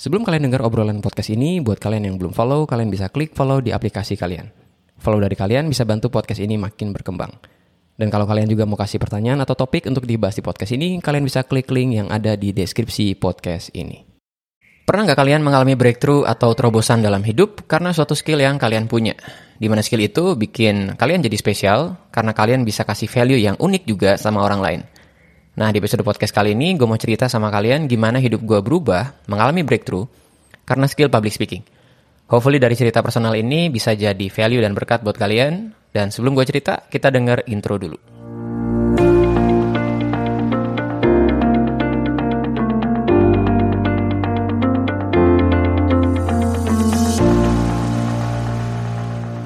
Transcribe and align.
Sebelum 0.00 0.24
kalian 0.24 0.48
dengar 0.48 0.64
obrolan 0.64 1.04
podcast 1.04 1.28
ini, 1.28 1.60
buat 1.60 1.76
kalian 1.76 2.08
yang 2.08 2.16
belum 2.16 2.32
follow, 2.32 2.64
kalian 2.64 2.88
bisa 2.88 3.12
klik 3.12 3.36
follow 3.36 3.60
di 3.60 3.68
aplikasi 3.68 4.16
kalian. 4.16 4.48
Follow 4.96 5.20
dari 5.20 5.36
kalian 5.36 5.68
bisa 5.68 5.84
bantu 5.84 6.08
podcast 6.08 6.40
ini 6.40 6.56
makin 6.56 6.96
berkembang. 6.96 7.28
Dan 8.00 8.08
kalau 8.08 8.24
kalian 8.24 8.48
juga 8.48 8.64
mau 8.64 8.80
kasih 8.80 8.96
pertanyaan 8.96 9.44
atau 9.44 9.52
topik 9.52 9.84
untuk 9.84 10.08
dibahas 10.08 10.32
di 10.32 10.40
podcast 10.40 10.72
ini, 10.72 11.04
kalian 11.04 11.28
bisa 11.28 11.44
klik 11.44 11.68
link 11.68 12.00
yang 12.00 12.08
ada 12.08 12.32
di 12.32 12.48
deskripsi 12.56 13.12
podcast 13.20 13.76
ini. 13.76 14.00
Pernah 14.88 15.04
nggak 15.04 15.20
kalian 15.20 15.44
mengalami 15.44 15.76
breakthrough 15.76 16.24
atau 16.24 16.56
terobosan 16.56 17.04
dalam 17.04 17.20
hidup 17.20 17.68
karena 17.68 17.92
suatu 17.92 18.16
skill 18.16 18.40
yang 18.40 18.56
kalian 18.56 18.88
punya? 18.88 19.12
Di 19.60 19.68
mana 19.68 19.84
skill 19.84 20.00
itu 20.00 20.32
bikin 20.32 20.96
kalian 20.96 21.20
jadi 21.20 21.36
spesial 21.36 22.08
karena 22.08 22.32
kalian 22.32 22.64
bisa 22.64 22.88
kasih 22.88 23.04
value 23.04 23.36
yang 23.36 23.60
unik 23.60 23.84
juga 23.84 24.16
sama 24.16 24.40
orang 24.48 24.64
lain. 24.64 24.80
Nah, 25.60 25.68
di 25.68 25.76
episode 25.76 26.00
podcast 26.00 26.32
kali 26.32 26.56
ini 26.56 26.72
gue 26.72 26.88
mau 26.88 26.96
cerita 26.96 27.28
sama 27.28 27.52
kalian 27.52 27.84
gimana 27.84 28.16
hidup 28.16 28.40
gue 28.48 28.64
berubah 28.64 29.12
mengalami 29.28 29.60
breakthrough 29.60 30.08
karena 30.64 30.88
skill 30.88 31.12
public 31.12 31.36
speaking. 31.36 31.60
Hopefully 32.32 32.56
dari 32.56 32.72
cerita 32.72 33.04
personal 33.04 33.36
ini 33.36 33.68
bisa 33.68 33.92
jadi 33.92 34.24
value 34.32 34.64
dan 34.64 34.72
berkat 34.72 35.04
buat 35.04 35.20
kalian. 35.20 35.76
Dan 35.92 36.08
sebelum 36.08 36.32
gue 36.32 36.48
cerita, 36.48 36.88
kita 36.88 37.12
denger 37.12 37.44
intro 37.52 37.76
dulu. 37.76 38.19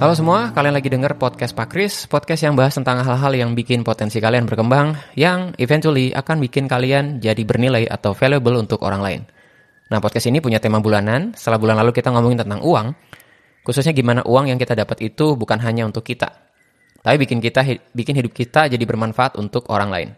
Halo 0.04 0.12
semua, 0.12 0.52
kalian 0.52 0.76
lagi 0.76 0.92
denger 0.92 1.16
podcast 1.16 1.56
Pak 1.56 1.72
Kris, 1.72 2.04
podcast 2.04 2.44
yang 2.44 2.52
bahas 2.52 2.76
tentang 2.76 3.00
hal-hal 3.00 3.32
yang 3.40 3.56
bikin 3.56 3.80
potensi 3.80 4.20
kalian 4.20 4.44
berkembang, 4.44 4.92
yang 5.16 5.56
eventually 5.56 6.12
akan 6.12 6.44
bikin 6.44 6.68
kalian 6.68 7.24
jadi 7.24 7.40
bernilai 7.40 7.88
atau 7.88 8.12
valuable 8.12 8.60
untuk 8.60 8.84
orang 8.84 9.00
lain. 9.00 9.20
Nah, 9.88 10.04
podcast 10.04 10.28
ini 10.28 10.44
punya 10.44 10.60
tema 10.60 10.84
bulanan, 10.84 11.32
setelah 11.32 11.56
bulan 11.56 11.80
lalu 11.80 11.96
kita 11.96 12.12
ngomongin 12.12 12.44
tentang 12.44 12.60
uang, 12.60 12.92
khususnya 13.64 13.96
gimana 13.96 14.20
uang 14.28 14.52
yang 14.52 14.60
kita 14.60 14.76
dapat 14.76 15.00
itu 15.00 15.40
bukan 15.40 15.56
hanya 15.64 15.88
untuk 15.88 16.04
kita, 16.04 16.28
tapi 17.00 17.16
bikin 17.24 17.40
kita 17.40 17.64
bikin 17.96 18.20
hidup 18.20 18.36
kita 18.36 18.68
jadi 18.68 18.84
bermanfaat 18.84 19.40
untuk 19.40 19.72
orang 19.72 19.88
lain. 19.88 20.08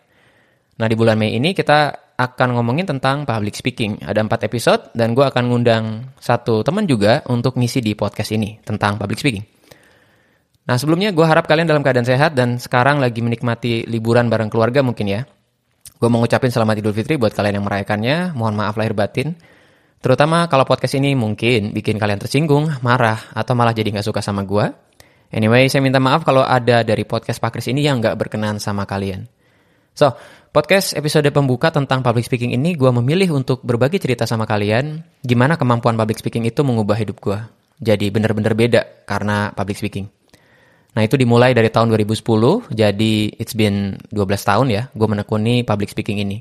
Nah, 0.82 0.90
di 0.90 0.98
bulan 0.98 1.14
Mei 1.14 1.38
ini 1.38 1.54
kita 1.54 2.10
akan 2.18 2.58
ngomongin 2.58 2.90
tentang 2.90 3.22
public 3.22 3.54
speaking. 3.54 4.02
Ada 4.02 4.18
empat 4.18 4.50
episode, 4.50 4.90
dan 4.98 5.14
gue 5.14 5.22
akan 5.22 5.46
ngundang 5.46 6.10
satu 6.18 6.66
teman 6.66 6.90
juga 6.90 7.22
untuk 7.30 7.54
ngisi 7.54 7.78
di 7.78 7.94
podcast 7.94 8.34
ini 8.34 8.58
tentang 8.66 8.98
public 8.98 9.22
speaking. 9.22 9.55
Nah 10.66 10.74
sebelumnya 10.74 11.14
gue 11.14 11.22
harap 11.22 11.46
kalian 11.46 11.70
dalam 11.70 11.86
keadaan 11.86 12.06
sehat 12.06 12.34
dan 12.34 12.58
sekarang 12.58 12.98
lagi 12.98 13.22
menikmati 13.22 13.86
liburan 13.86 14.26
bareng 14.26 14.50
keluarga 14.50 14.82
mungkin 14.82 15.06
ya. 15.06 15.22
Gue 15.96 16.10
mau 16.10 16.18
ngucapin 16.20 16.50
selamat 16.50 16.82
Idul 16.82 16.92
Fitri 16.92 17.14
buat 17.16 17.30
kalian 17.30 17.62
yang 17.62 17.66
merayakannya. 17.70 18.34
Mohon 18.34 18.54
maaf 18.66 18.74
lahir 18.74 18.92
batin. 18.92 19.38
Terutama 20.02 20.50
kalau 20.50 20.68
podcast 20.68 20.98
ini 20.98 21.14
mungkin 21.16 21.72
bikin 21.72 21.96
kalian 21.96 22.20
tersinggung, 22.20 22.68
marah, 22.84 23.30
atau 23.32 23.56
malah 23.56 23.72
jadi 23.72 23.96
gak 23.96 24.06
suka 24.06 24.20
sama 24.20 24.44
gue. 24.44 24.68
Anyway, 25.32 25.66
saya 25.72 25.82
minta 25.82 25.98
maaf 25.98 26.22
kalau 26.22 26.44
ada 26.44 26.84
dari 26.86 27.02
podcast 27.08 27.40
Pak 27.40 27.56
Kris 27.56 27.66
ini 27.72 27.82
yang 27.82 27.98
gak 27.98 28.14
berkenan 28.14 28.60
sama 28.60 28.84
kalian. 28.84 29.26
So, 29.96 30.12
podcast 30.52 30.92
episode 30.92 31.26
pembuka 31.32 31.72
tentang 31.72 32.04
public 32.04 32.28
speaking 32.28 32.52
ini 32.52 32.76
gue 32.76 32.90
memilih 32.92 33.32
untuk 33.32 33.64
berbagi 33.64 33.96
cerita 33.96 34.28
sama 34.28 34.44
kalian 34.44 35.00
gimana 35.24 35.56
kemampuan 35.56 35.96
public 35.96 36.20
speaking 36.20 36.44
itu 36.44 36.60
mengubah 36.60 37.00
hidup 37.00 37.16
gue. 37.18 37.38
Jadi 37.80 38.12
bener-bener 38.12 38.52
beda 38.52 39.08
karena 39.08 39.50
public 39.56 39.80
speaking. 39.80 40.15
Nah 40.96 41.04
itu 41.04 41.20
dimulai 41.20 41.52
dari 41.52 41.68
tahun 41.68 41.92
2010, 41.92 42.72
jadi 42.72 43.12
it's 43.36 43.52
been 43.52 44.00
12 44.08 44.16
tahun 44.48 44.66
ya, 44.72 44.82
gue 44.96 45.04
menekuni 45.04 45.60
public 45.60 45.92
speaking 45.92 46.24
ini. 46.24 46.40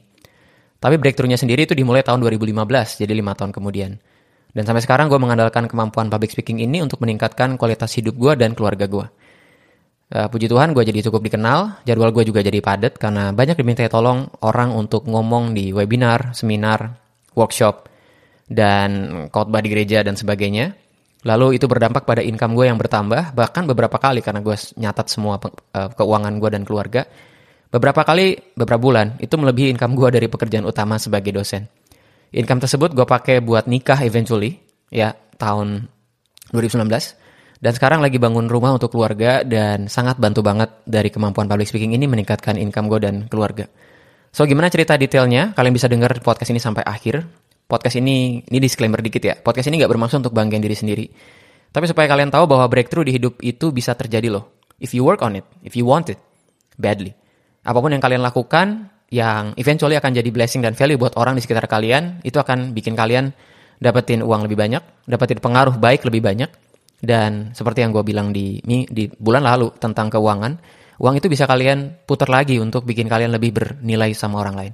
Tapi 0.80 0.96
breakthrough-nya 0.96 1.36
sendiri 1.36 1.68
itu 1.68 1.76
dimulai 1.76 2.08
tahun 2.08 2.24
2015, 2.24 3.04
jadi 3.04 3.12
5 3.20 3.36
tahun 3.36 3.52
kemudian. 3.52 4.00
Dan 4.56 4.64
sampai 4.64 4.80
sekarang 4.80 5.12
gue 5.12 5.20
mengandalkan 5.20 5.68
kemampuan 5.68 6.08
public 6.08 6.32
speaking 6.32 6.64
ini 6.64 6.80
untuk 6.80 7.04
meningkatkan 7.04 7.60
kualitas 7.60 7.92
hidup 8.00 8.16
gue 8.16 8.32
dan 8.40 8.56
keluarga 8.56 8.88
gue. 8.88 9.06
Uh, 10.06 10.32
puji 10.32 10.48
Tuhan 10.48 10.72
gue 10.72 10.88
jadi 10.88 11.04
cukup 11.12 11.28
dikenal, 11.28 11.84
jadwal 11.84 12.16
gue 12.16 12.24
juga 12.24 12.40
jadi 12.40 12.64
padat 12.64 12.96
karena 12.96 13.36
banyak 13.36 13.60
diminta 13.60 13.84
tolong 13.92 14.32
orang 14.40 14.72
untuk 14.72 15.04
ngomong 15.04 15.52
di 15.52 15.76
webinar, 15.76 16.32
seminar, 16.32 16.96
workshop, 17.36 17.92
dan 18.48 19.28
khotbah 19.34 19.60
di 19.60 19.68
gereja 19.68 20.00
dan 20.06 20.16
sebagainya. 20.16 20.85
Lalu 21.26 21.58
itu 21.58 21.66
berdampak 21.66 22.06
pada 22.06 22.22
income 22.22 22.54
gue 22.54 22.70
yang 22.70 22.78
bertambah, 22.78 23.34
bahkan 23.34 23.66
beberapa 23.66 23.98
kali 23.98 24.22
karena 24.22 24.46
gue 24.46 24.54
nyatat 24.78 25.10
semua 25.10 25.42
uh, 25.42 25.90
keuangan 25.98 26.38
gue 26.38 26.50
dan 26.54 26.62
keluarga. 26.62 27.02
Beberapa 27.74 28.06
kali, 28.06 28.38
beberapa 28.54 28.78
bulan, 28.78 29.18
itu 29.18 29.34
melebihi 29.34 29.74
income 29.74 29.98
gue 29.98 30.14
dari 30.14 30.30
pekerjaan 30.30 30.70
utama 30.70 31.02
sebagai 31.02 31.34
dosen. 31.34 31.66
Income 32.30 32.70
tersebut 32.70 32.94
gue 32.94 33.08
pakai 33.10 33.42
buat 33.42 33.66
nikah 33.66 34.06
eventually, 34.06 34.62
ya 34.94 35.18
tahun 35.42 35.90
2019. 36.54 36.94
Dan 37.58 37.72
sekarang 37.74 38.06
lagi 38.06 38.22
bangun 38.22 38.46
rumah 38.46 38.78
untuk 38.78 38.94
keluarga 38.94 39.42
dan 39.42 39.90
sangat 39.90 40.22
bantu 40.22 40.46
banget 40.46 40.70
dari 40.86 41.10
kemampuan 41.10 41.50
public 41.50 41.66
speaking 41.66 41.98
ini 41.98 42.06
meningkatkan 42.06 42.54
income 42.62 42.86
gue 42.86 43.02
dan 43.02 43.26
keluarga. 43.26 43.66
So 44.30 44.46
gimana 44.46 44.70
cerita 44.70 44.94
detailnya? 44.94 45.58
Kalian 45.58 45.74
bisa 45.74 45.90
dengar 45.90 46.14
podcast 46.22 46.54
ini 46.54 46.62
sampai 46.62 46.86
akhir 46.86 47.26
podcast 47.66 47.98
ini, 47.98 48.46
ini 48.46 48.58
disclaimer 48.62 49.02
dikit 49.02 49.22
ya, 49.22 49.36
podcast 49.38 49.68
ini 49.70 49.82
gak 49.82 49.92
bermaksud 49.92 50.22
untuk 50.22 50.34
banggain 50.34 50.62
diri 50.62 50.78
sendiri. 50.78 51.06
Tapi 51.74 51.86
supaya 51.92 52.08
kalian 52.08 52.32
tahu 52.32 52.48
bahwa 52.48 52.66
breakthrough 52.72 53.04
di 53.04 53.20
hidup 53.20 53.42
itu 53.44 53.74
bisa 53.76 53.98
terjadi 53.98 54.32
loh. 54.32 54.64
If 54.80 54.96
you 54.96 55.04
work 55.04 55.20
on 55.26 55.36
it, 55.40 55.46
if 55.66 55.76
you 55.76 55.84
want 55.84 56.08
it, 56.08 56.20
badly. 56.80 57.12
Apa 57.66 57.82
pun 57.82 57.92
yang 57.92 58.04
kalian 58.04 58.24
lakukan, 58.24 58.94
yang 59.12 59.52
eventually 59.60 59.98
akan 60.00 60.16
jadi 60.16 60.30
blessing 60.32 60.64
dan 60.64 60.78
value 60.78 60.96
buat 60.96 61.20
orang 61.20 61.36
di 61.36 61.42
sekitar 61.44 61.68
kalian, 61.68 62.24
itu 62.24 62.40
akan 62.40 62.72
bikin 62.72 62.96
kalian 62.96 63.36
dapetin 63.82 64.24
uang 64.24 64.48
lebih 64.48 64.56
banyak, 64.56 64.84
dapetin 65.04 65.44
pengaruh 65.44 65.76
baik 65.76 66.08
lebih 66.08 66.24
banyak, 66.24 66.48
dan 67.04 67.52
seperti 67.52 67.84
yang 67.84 67.92
gue 67.92 68.04
bilang 68.08 68.32
di, 68.32 68.64
di 68.64 69.04
bulan 69.20 69.44
lalu 69.44 69.76
tentang 69.78 70.08
keuangan, 70.08 70.58
uang 71.00 71.16
itu 71.20 71.28
bisa 71.28 71.44
kalian 71.44 72.08
putar 72.08 72.32
lagi 72.32 72.56
untuk 72.58 72.88
bikin 72.88 73.12
kalian 73.12 73.36
lebih 73.36 73.52
bernilai 73.52 74.16
sama 74.16 74.40
orang 74.40 74.56
lain. 74.56 74.74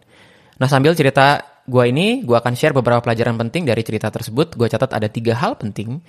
Nah 0.61 0.69
sambil 0.69 0.93
cerita 0.93 1.50
gue 1.67 1.83
ini, 1.89 2.23
gue 2.25 2.37
akan 2.37 2.53
share 2.57 2.73
beberapa 2.73 3.01
pelajaran 3.01 3.37
penting 3.37 3.67
dari 3.67 3.81
cerita 3.85 4.09
tersebut. 4.09 4.55
Gue 4.57 4.67
catat 4.69 4.91
ada 4.93 5.07
tiga 5.11 5.37
hal 5.37 5.57
penting 5.57 6.01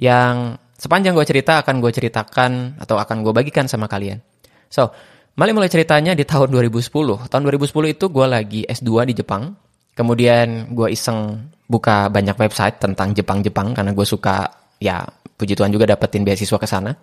yang 0.00 0.58
sepanjang 0.74 1.14
gue 1.14 1.26
cerita 1.26 1.62
akan 1.62 1.78
gue 1.78 1.92
ceritakan 1.94 2.80
atau 2.82 2.98
akan 2.98 3.22
gue 3.22 3.32
bagikan 3.32 3.70
sama 3.70 3.86
kalian. 3.86 4.18
So, 4.68 4.90
Mali 5.34 5.50
mulai 5.50 5.66
ceritanya 5.66 6.14
di 6.14 6.22
tahun 6.22 6.46
2010. 6.46 7.26
Tahun 7.26 7.42
2010 7.42 7.90
itu 7.90 8.06
gue 8.06 8.26
lagi 8.26 8.60
S2 8.70 9.10
di 9.10 9.14
Jepang. 9.18 9.50
Kemudian 9.90 10.70
gue 10.70 10.94
iseng 10.94 11.50
buka 11.66 12.06
banyak 12.06 12.38
website 12.38 12.78
tentang 12.78 13.10
Jepang-Jepang 13.18 13.74
karena 13.74 13.90
gue 13.90 14.06
suka 14.06 14.46
ya 14.78 15.02
puji 15.34 15.58
Tuhan 15.58 15.74
juga 15.74 15.90
dapetin 15.90 16.22
beasiswa 16.22 16.54
ke 16.54 16.70
sana. 16.70 16.94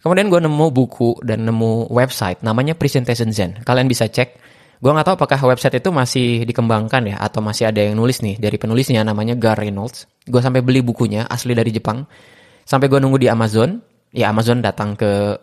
Kemudian 0.00 0.32
gue 0.32 0.40
nemu 0.40 0.66
buku 0.72 1.20
dan 1.20 1.44
nemu 1.44 1.92
website 1.92 2.40
namanya 2.40 2.72
Presentation 2.72 3.28
Zen. 3.36 3.60
Kalian 3.60 3.84
bisa 3.84 4.08
cek 4.08 4.40
Gue 4.78 4.94
nggak 4.94 5.06
tahu 5.10 5.16
apakah 5.18 5.40
website 5.50 5.82
itu 5.82 5.90
masih 5.90 6.46
dikembangkan 6.46 7.02
ya 7.10 7.16
atau 7.18 7.42
masih 7.42 7.66
ada 7.66 7.82
yang 7.82 7.98
nulis 7.98 8.22
nih 8.22 8.38
dari 8.38 8.62
penulisnya 8.62 9.02
namanya 9.02 9.34
Gar 9.34 9.58
Reynolds. 9.58 10.06
Gue 10.22 10.38
sampai 10.38 10.62
beli 10.62 10.86
bukunya 10.86 11.26
asli 11.26 11.50
dari 11.50 11.74
Jepang. 11.74 12.06
Sampai 12.62 12.86
gue 12.86 13.02
nunggu 13.02 13.18
di 13.18 13.26
Amazon. 13.26 13.82
Ya 14.14 14.30
Amazon 14.30 14.62
datang 14.62 14.94
ke 14.94 15.34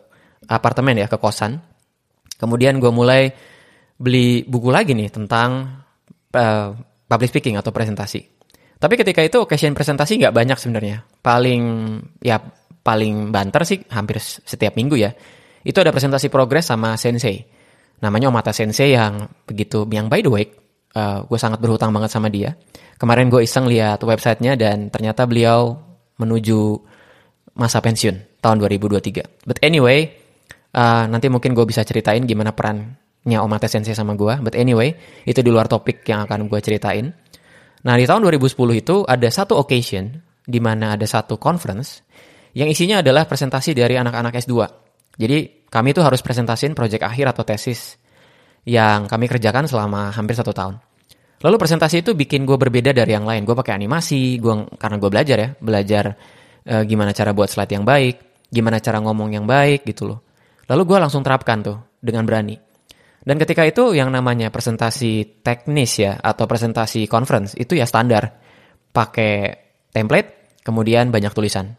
apartemen 0.48 0.96
ya 0.96 1.12
ke 1.12 1.20
kosan. 1.20 1.60
Kemudian 2.40 2.80
gue 2.80 2.92
mulai 2.96 3.28
beli 4.00 4.48
buku 4.48 4.72
lagi 4.72 4.96
nih 4.96 5.12
tentang 5.12 5.84
uh, 6.32 6.72
public 7.04 7.28
speaking 7.28 7.60
atau 7.60 7.76
presentasi. 7.76 8.24
Tapi 8.80 8.94
ketika 8.96 9.20
itu 9.20 9.44
occasion 9.44 9.76
presentasi 9.76 10.16
nggak 10.16 10.32
banyak 10.32 10.56
sebenarnya. 10.56 11.04
Paling 11.20 11.64
ya 12.24 12.40
paling 12.88 13.36
banter 13.36 13.68
sih 13.68 13.84
hampir 13.92 14.16
setiap 14.24 14.80
minggu 14.80 14.96
ya. 14.96 15.12
Itu 15.60 15.84
ada 15.84 15.92
presentasi 15.92 16.32
progres 16.32 16.72
sama 16.72 16.96
sensei 16.96 17.55
namanya 18.04 18.28
Omata 18.32 18.52
Sensei 18.52 18.96
yang 18.96 19.30
begitu 19.48 19.88
yang 19.92 20.12
by 20.12 20.20
the 20.20 20.32
way 20.32 20.46
uh, 20.96 21.24
gue 21.24 21.40
sangat 21.40 21.60
berhutang 21.62 21.92
banget 21.96 22.12
sama 22.12 22.28
dia. 22.28 22.56
Kemarin 22.96 23.28
gue 23.28 23.44
iseng 23.44 23.68
lihat 23.68 24.00
websitenya 24.04 24.56
dan 24.56 24.88
ternyata 24.88 25.28
beliau 25.28 25.76
menuju 26.16 26.80
masa 27.60 27.80
pensiun 27.84 28.40
tahun 28.40 28.60
2023 28.68 29.48
but 29.48 29.60
anyway 29.64 30.08
uh, 30.76 31.08
nanti 31.08 31.28
mungkin 31.28 31.56
gue 31.56 31.64
bisa 31.68 31.84
ceritain 31.88 32.24
gimana 32.24 32.56
perannya 32.56 33.38
Omata 33.40 33.68
Sensei 33.68 33.96
sama 33.96 34.16
gue 34.16 34.40
but 34.44 34.56
anyway 34.56 34.96
itu 35.28 35.40
di 35.44 35.52
luar 35.52 35.68
topik 35.68 36.04
yang 36.08 36.24
akan 36.24 36.48
gue 36.48 36.60
ceritain. 36.64 37.12
Nah 37.86 37.94
di 38.00 38.08
tahun 38.08 38.26
2010 38.28 38.82
itu 38.82 38.96
ada 39.06 39.28
satu 39.30 39.60
occasion 39.60 40.10
di 40.46 40.60
mana 40.64 40.96
ada 40.96 41.06
satu 41.06 41.38
conference 41.38 42.02
yang 42.56 42.72
isinya 42.72 43.04
adalah 43.04 43.28
presentasi 43.28 43.76
dari 43.76 44.00
anak-anak 44.00 44.40
S2 44.40 44.86
jadi 45.16 45.65
kami 45.70 45.92
itu 45.92 46.02
harus 46.02 46.22
presentasiin 46.24 46.74
proyek 46.74 47.04
akhir 47.04 47.36
atau 47.36 47.44
tesis 47.44 48.00
yang 48.66 49.06
kami 49.06 49.30
kerjakan 49.30 49.70
selama 49.70 50.10
hampir 50.12 50.34
satu 50.34 50.52
tahun. 50.52 50.82
Lalu 51.46 51.56
presentasi 51.62 52.02
itu 52.02 52.18
bikin 52.18 52.48
gue 52.48 52.58
berbeda 52.58 52.96
dari 52.96 53.14
yang 53.14 53.28
lain. 53.28 53.46
Gue 53.46 53.54
pakai 53.54 53.78
animasi, 53.78 54.42
gua, 54.42 54.66
karena 54.80 54.98
gue 54.98 55.10
belajar 55.12 55.38
ya, 55.38 55.50
belajar 55.60 56.04
e, 56.66 56.76
gimana 56.90 57.14
cara 57.14 57.36
buat 57.36 57.52
slide 57.52 57.76
yang 57.76 57.86
baik, 57.86 58.48
gimana 58.50 58.82
cara 58.82 58.98
ngomong 59.04 59.36
yang 59.36 59.46
baik 59.46 59.86
gitu 59.86 60.10
loh. 60.10 60.20
Lalu 60.66 60.82
gue 60.90 60.98
langsung 60.98 61.22
terapkan 61.22 61.62
tuh 61.62 61.78
dengan 62.02 62.26
berani. 62.26 62.58
Dan 63.26 63.38
ketika 63.38 63.62
itu 63.66 63.94
yang 63.94 64.10
namanya 64.10 64.50
presentasi 64.50 65.42
teknis 65.46 66.02
ya, 66.02 66.18
atau 66.18 66.50
presentasi 66.50 67.06
conference, 67.06 67.54
itu 67.58 67.78
ya 67.78 67.86
standar. 67.86 68.42
pakai 68.96 69.52
template, 69.92 70.64
kemudian 70.64 71.12
banyak 71.12 71.36
tulisan. 71.36 71.76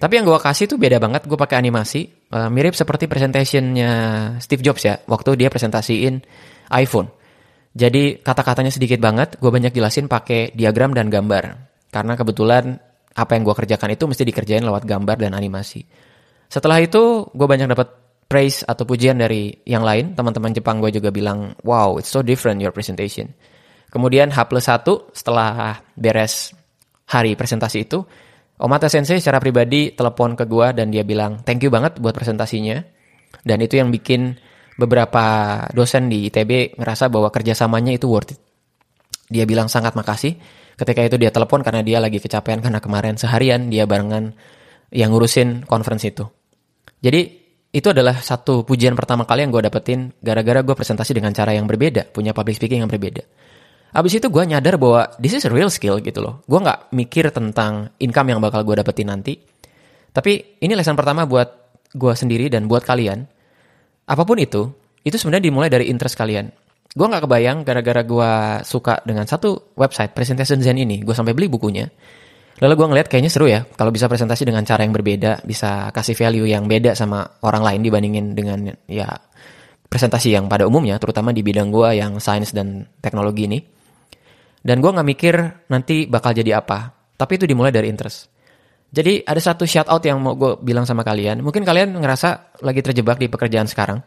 Tapi 0.00 0.16
yang 0.16 0.24
gue 0.24 0.40
kasih 0.40 0.64
tuh 0.64 0.80
beda 0.80 0.96
banget, 0.96 1.28
gue 1.28 1.36
pakai 1.36 1.60
animasi, 1.60 2.08
uh, 2.32 2.48
mirip 2.48 2.72
seperti 2.72 3.04
presentationnya 3.04 3.92
Steve 4.40 4.64
Jobs 4.64 4.80
ya, 4.80 4.96
waktu 5.04 5.36
dia 5.36 5.52
presentasiin 5.52 6.24
iPhone. 6.72 7.12
Jadi 7.76 8.16
kata-katanya 8.24 8.72
sedikit 8.72 8.96
banget, 8.96 9.36
gue 9.36 9.50
banyak 9.52 9.76
jelasin 9.76 10.08
pakai 10.08 10.56
diagram 10.56 10.96
dan 10.96 11.12
gambar. 11.12 11.44
Karena 11.92 12.16
kebetulan 12.16 12.80
apa 13.12 13.36
yang 13.36 13.44
gue 13.44 13.52
kerjakan 13.52 13.92
itu 13.92 14.08
mesti 14.08 14.24
dikerjain 14.24 14.64
lewat 14.64 14.88
gambar 14.88 15.20
dan 15.20 15.36
animasi. 15.36 15.84
Setelah 16.48 16.80
itu, 16.80 17.28
gue 17.36 17.46
banyak 17.46 17.68
dapat 17.68 17.88
praise 18.24 18.64
atau 18.64 18.88
pujian 18.88 19.20
dari 19.20 19.52
yang 19.68 19.84
lain. 19.84 20.16
Teman-teman 20.16 20.56
Jepang 20.56 20.80
gue 20.80 20.96
juga 20.96 21.12
bilang, 21.12 21.52
wow, 21.60 22.00
it's 22.00 22.08
so 22.08 22.24
different 22.24 22.56
your 22.64 22.72
presentation. 22.72 23.28
Kemudian 23.92 24.32
H 24.32 24.48
plus 24.48 24.64
1 24.64 25.12
setelah 25.12 25.76
beres 25.92 26.56
hari 27.10 27.36
presentasi 27.36 27.84
itu, 27.84 28.00
Omata 28.60 28.92
Sensei 28.92 29.18
secara 29.24 29.40
pribadi 29.40 29.96
telepon 29.96 30.36
ke 30.36 30.44
gue 30.44 30.76
dan 30.76 30.92
dia 30.92 31.00
bilang 31.00 31.40
thank 31.42 31.64
you 31.64 31.72
banget 31.72 31.96
buat 31.96 32.12
presentasinya. 32.12 32.84
Dan 33.40 33.64
itu 33.64 33.80
yang 33.80 33.88
bikin 33.88 34.36
beberapa 34.76 35.24
dosen 35.72 36.12
di 36.12 36.28
ITB 36.28 36.76
ngerasa 36.76 37.08
bahwa 37.08 37.32
kerjasamanya 37.32 37.96
itu 37.96 38.04
worth 38.08 38.36
it. 38.36 38.40
Dia 39.32 39.48
bilang 39.48 39.72
sangat 39.72 39.96
makasih. 39.96 40.36
Ketika 40.76 41.00
itu 41.04 41.16
dia 41.16 41.32
telepon 41.32 41.64
karena 41.64 41.80
dia 41.80 42.00
lagi 42.00 42.20
kecapean 42.20 42.60
karena 42.60 42.80
kemarin 42.80 43.16
seharian 43.16 43.68
dia 43.72 43.88
barengan 43.88 44.36
yang 44.92 45.12
ngurusin 45.12 45.64
conference 45.64 46.04
itu. 46.04 46.28
Jadi 47.00 47.40
itu 47.70 47.86
adalah 47.86 48.18
satu 48.18 48.66
pujian 48.66 48.98
pertama 48.98 49.22
kali 49.22 49.46
yang 49.46 49.54
gue 49.54 49.62
dapetin 49.62 50.10
gara-gara 50.18 50.60
gue 50.66 50.74
presentasi 50.74 51.14
dengan 51.14 51.30
cara 51.30 51.54
yang 51.54 51.70
berbeda, 51.70 52.10
punya 52.10 52.34
public 52.34 52.58
speaking 52.58 52.82
yang 52.82 52.90
berbeda. 52.90 53.22
Abis 53.90 54.22
itu 54.22 54.30
gue 54.30 54.44
nyadar 54.46 54.78
bahwa 54.78 55.10
this 55.18 55.34
is 55.34 55.42
a 55.42 55.50
real 55.50 55.66
skill 55.66 55.98
gitu 55.98 56.22
loh. 56.22 56.46
Gue 56.46 56.62
nggak 56.62 56.94
mikir 56.94 57.34
tentang 57.34 57.90
income 57.98 58.30
yang 58.30 58.38
bakal 58.38 58.62
gue 58.62 58.78
dapetin 58.78 59.10
nanti. 59.10 59.34
Tapi 60.10 60.62
ini 60.62 60.78
lesson 60.78 60.94
pertama 60.94 61.26
buat 61.26 61.78
gue 61.90 62.12
sendiri 62.14 62.46
dan 62.46 62.70
buat 62.70 62.86
kalian. 62.86 63.26
Apa 64.06 64.22
pun 64.22 64.38
itu, 64.38 64.70
itu 65.02 65.16
sebenarnya 65.18 65.50
dimulai 65.50 65.70
dari 65.70 65.90
interest 65.90 66.14
kalian. 66.14 66.50
Gue 66.90 67.06
nggak 67.06 67.22
kebayang 67.26 67.62
gara-gara 67.62 68.02
gue 68.02 68.30
suka 68.66 69.02
dengan 69.06 69.26
satu 69.26 69.74
website 69.78 70.10
presentation 70.10 70.58
Zen 70.58 70.78
ini, 70.78 71.02
gue 71.02 71.14
sampai 71.14 71.34
beli 71.34 71.46
bukunya. 71.46 71.86
Lalu 72.60 72.74
gue 72.76 72.86
ngeliat 72.92 73.06
kayaknya 73.08 73.30
seru 73.30 73.46
ya 73.46 73.62
kalau 73.78 73.94
bisa 73.94 74.10
presentasi 74.10 74.42
dengan 74.42 74.66
cara 74.66 74.82
yang 74.82 74.94
berbeda, 74.94 75.46
bisa 75.46 75.94
kasih 75.94 76.18
value 76.18 76.50
yang 76.50 76.66
beda 76.66 76.98
sama 76.98 77.22
orang 77.46 77.62
lain 77.62 77.80
dibandingin 77.86 78.26
dengan 78.34 78.74
ya 78.90 79.06
presentasi 79.86 80.34
yang 80.34 80.46
pada 80.46 80.66
umumnya, 80.66 80.98
terutama 80.98 81.34
di 81.34 81.42
bidang 81.42 81.70
gue 81.74 81.98
yang 81.98 82.18
sains 82.22 82.54
dan 82.54 82.86
teknologi 83.02 83.46
ini. 83.50 83.58
Dan 84.60 84.84
gue 84.84 84.90
gak 84.92 85.08
mikir 85.08 85.34
nanti 85.72 86.04
bakal 86.04 86.36
jadi 86.36 86.60
apa. 86.60 86.92
Tapi 87.16 87.32
itu 87.40 87.44
dimulai 87.48 87.72
dari 87.72 87.88
interest. 87.88 88.28
Jadi 88.90 89.22
ada 89.22 89.38
satu 89.38 89.64
shout 89.64 89.86
out 89.86 90.02
yang 90.02 90.18
mau 90.18 90.34
gue 90.34 90.58
bilang 90.60 90.84
sama 90.84 91.06
kalian. 91.06 91.40
Mungkin 91.40 91.62
kalian 91.62 91.96
ngerasa 91.96 92.60
lagi 92.60 92.80
terjebak 92.82 93.16
di 93.16 93.30
pekerjaan 93.30 93.70
sekarang. 93.70 94.02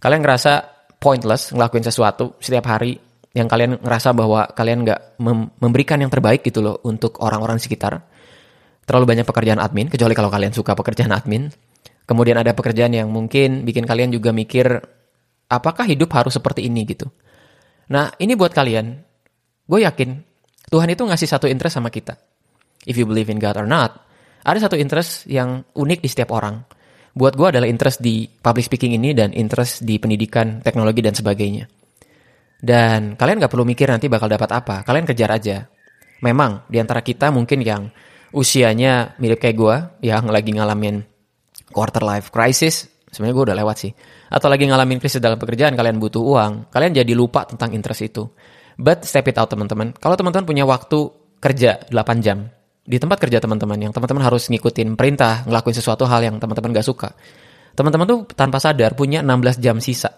Kalian 0.00 0.20
ngerasa 0.24 0.52
pointless 0.98 1.54
ngelakuin 1.54 1.84
sesuatu 1.84 2.34
setiap 2.40 2.66
hari. 2.70 2.98
Yang 3.34 3.48
kalian 3.50 3.70
ngerasa 3.82 4.14
bahwa 4.14 4.46
kalian 4.54 4.86
gak 4.86 5.18
mem 5.18 5.50
memberikan 5.58 5.98
yang 5.98 6.10
terbaik 6.10 6.46
gitu 6.46 6.62
loh 6.62 6.78
untuk 6.86 7.18
orang-orang 7.18 7.58
sekitar. 7.58 7.98
Terlalu 8.86 9.04
banyak 9.16 9.26
pekerjaan 9.26 9.58
admin, 9.58 9.88
kecuali 9.88 10.14
kalau 10.14 10.30
kalian 10.30 10.54
suka 10.54 10.76
pekerjaan 10.76 11.10
admin. 11.10 11.50
Kemudian 12.04 12.36
ada 12.36 12.52
pekerjaan 12.52 12.92
yang 12.92 13.08
mungkin 13.08 13.64
bikin 13.64 13.88
kalian 13.88 14.12
juga 14.12 14.30
mikir, 14.30 14.76
apakah 15.48 15.88
hidup 15.88 16.12
harus 16.12 16.36
seperti 16.36 16.68
ini 16.68 16.84
gitu. 16.84 17.08
Nah 17.88 18.12
ini 18.20 18.36
buat 18.36 18.52
kalian, 18.52 19.00
Gue 19.64 19.84
yakin 19.84 20.20
Tuhan 20.68 20.88
itu 20.90 21.02
ngasih 21.04 21.28
satu 21.28 21.46
interest 21.48 21.80
sama 21.80 21.88
kita. 21.88 22.16
If 22.84 23.00
you 23.00 23.08
believe 23.08 23.32
in 23.32 23.40
God 23.40 23.56
or 23.56 23.68
not, 23.68 24.04
ada 24.44 24.60
satu 24.60 24.76
interest 24.76 25.24
yang 25.24 25.64
unik 25.72 26.04
di 26.04 26.08
setiap 26.08 26.36
orang. 26.36 26.60
Buat 27.14 27.38
gue 27.38 27.46
adalah 27.48 27.68
interest 27.70 28.02
di 28.02 28.26
public 28.26 28.66
speaking 28.66 28.98
ini 28.98 29.14
dan 29.16 29.30
interest 29.32 29.86
di 29.86 29.96
pendidikan, 29.96 30.60
teknologi, 30.60 31.00
dan 31.00 31.14
sebagainya. 31.14 31.64
Dan 32.58 33.14
kalian 33.14 33.38
gak 33.38 33.52
perlu 33.54 33.62
mikir 33.62 33.86
nanti 33.88 34.10
bakal 34.10 34.26
dapat 34.26 34.50
apa, 34.50 34.82
kalian 34.82 35.06
kejar 35.06 35.30
aja. 35.30 35.62
Memang, 36.26 36.66
di 36.66 36.82
antara 36.82 37.06
kita 37.06 37.30
mungkin 37.30 37.62
yang 37.62 37.88
usianya 38.34 39.14
mirip 39.22 39.38
kayak 39.38 39.56
gue, 39.56 39.76
yang 40.10 40.26
lagi 40.26 40.50
ngalamin 40.50 41.06
quarter 41.70 42.02
life 42.02 42.34
crisis, 42.34 42.90
sebenarnya 43.14 43.34
gue 43.36 43.44
udah 43.52 43.56
lewat 43.62 43.76
sih. 43.78 43.92
Atau 44.28 44.50
lagi 44.50 44.66
ngalamin 44.66 44.98
krisis 44.98 45.22
dalam 45.22 45.38
pekerjaan, 45.38 45.78
kalian 45.78 46.02
butuh 46.02 46.18
uang, 46.18 46.52
kalian 46.74 46.92
jadi 46.98 47.12
lupa 47.14 47.46
tentang 47.46 47.70
interest 47.72 48.10
itu. 48.10 48.26
But 48.74 49.06
step 49.06 49.30
it 49.30 49.38
out 49.38 49.50
teman-teman. 49.50 49.94
Kalau 49.96 50.18
teman-teman 50.18 50.46
punya 50.46 50.64
waktu 50.66 51.10
kerja 51.38 51.84
8 51.92 52.24
jam 52.24 52.50
di 52.84 53.00
tempat 53.00 53.16
kerja 53.16 53.40
teman-teman 53.40 53.80
yang 53.80 53.92
teman-teman 53.96 54.20
harus 54.20 54.52
ngikutin 54.52 54.92
perintah, 54.92 55.40
ngelakuin 55.48 55.72
sesuatu 55.72 56.04
hal 56.04 56.20
yang 56.20 56.36
teman-teman 56.36 56.68
gak 56.76 56.84
suka. 56.84 57.16
Teman-teman 57.72 58.04
tuh 58.04 58.20
tanpa 58.36 58.60
sadar 58.60 58.92
punya 58.92 59.24
16 59.24 59.56
jam 59.58 59.80
sisa. 59.80 60.12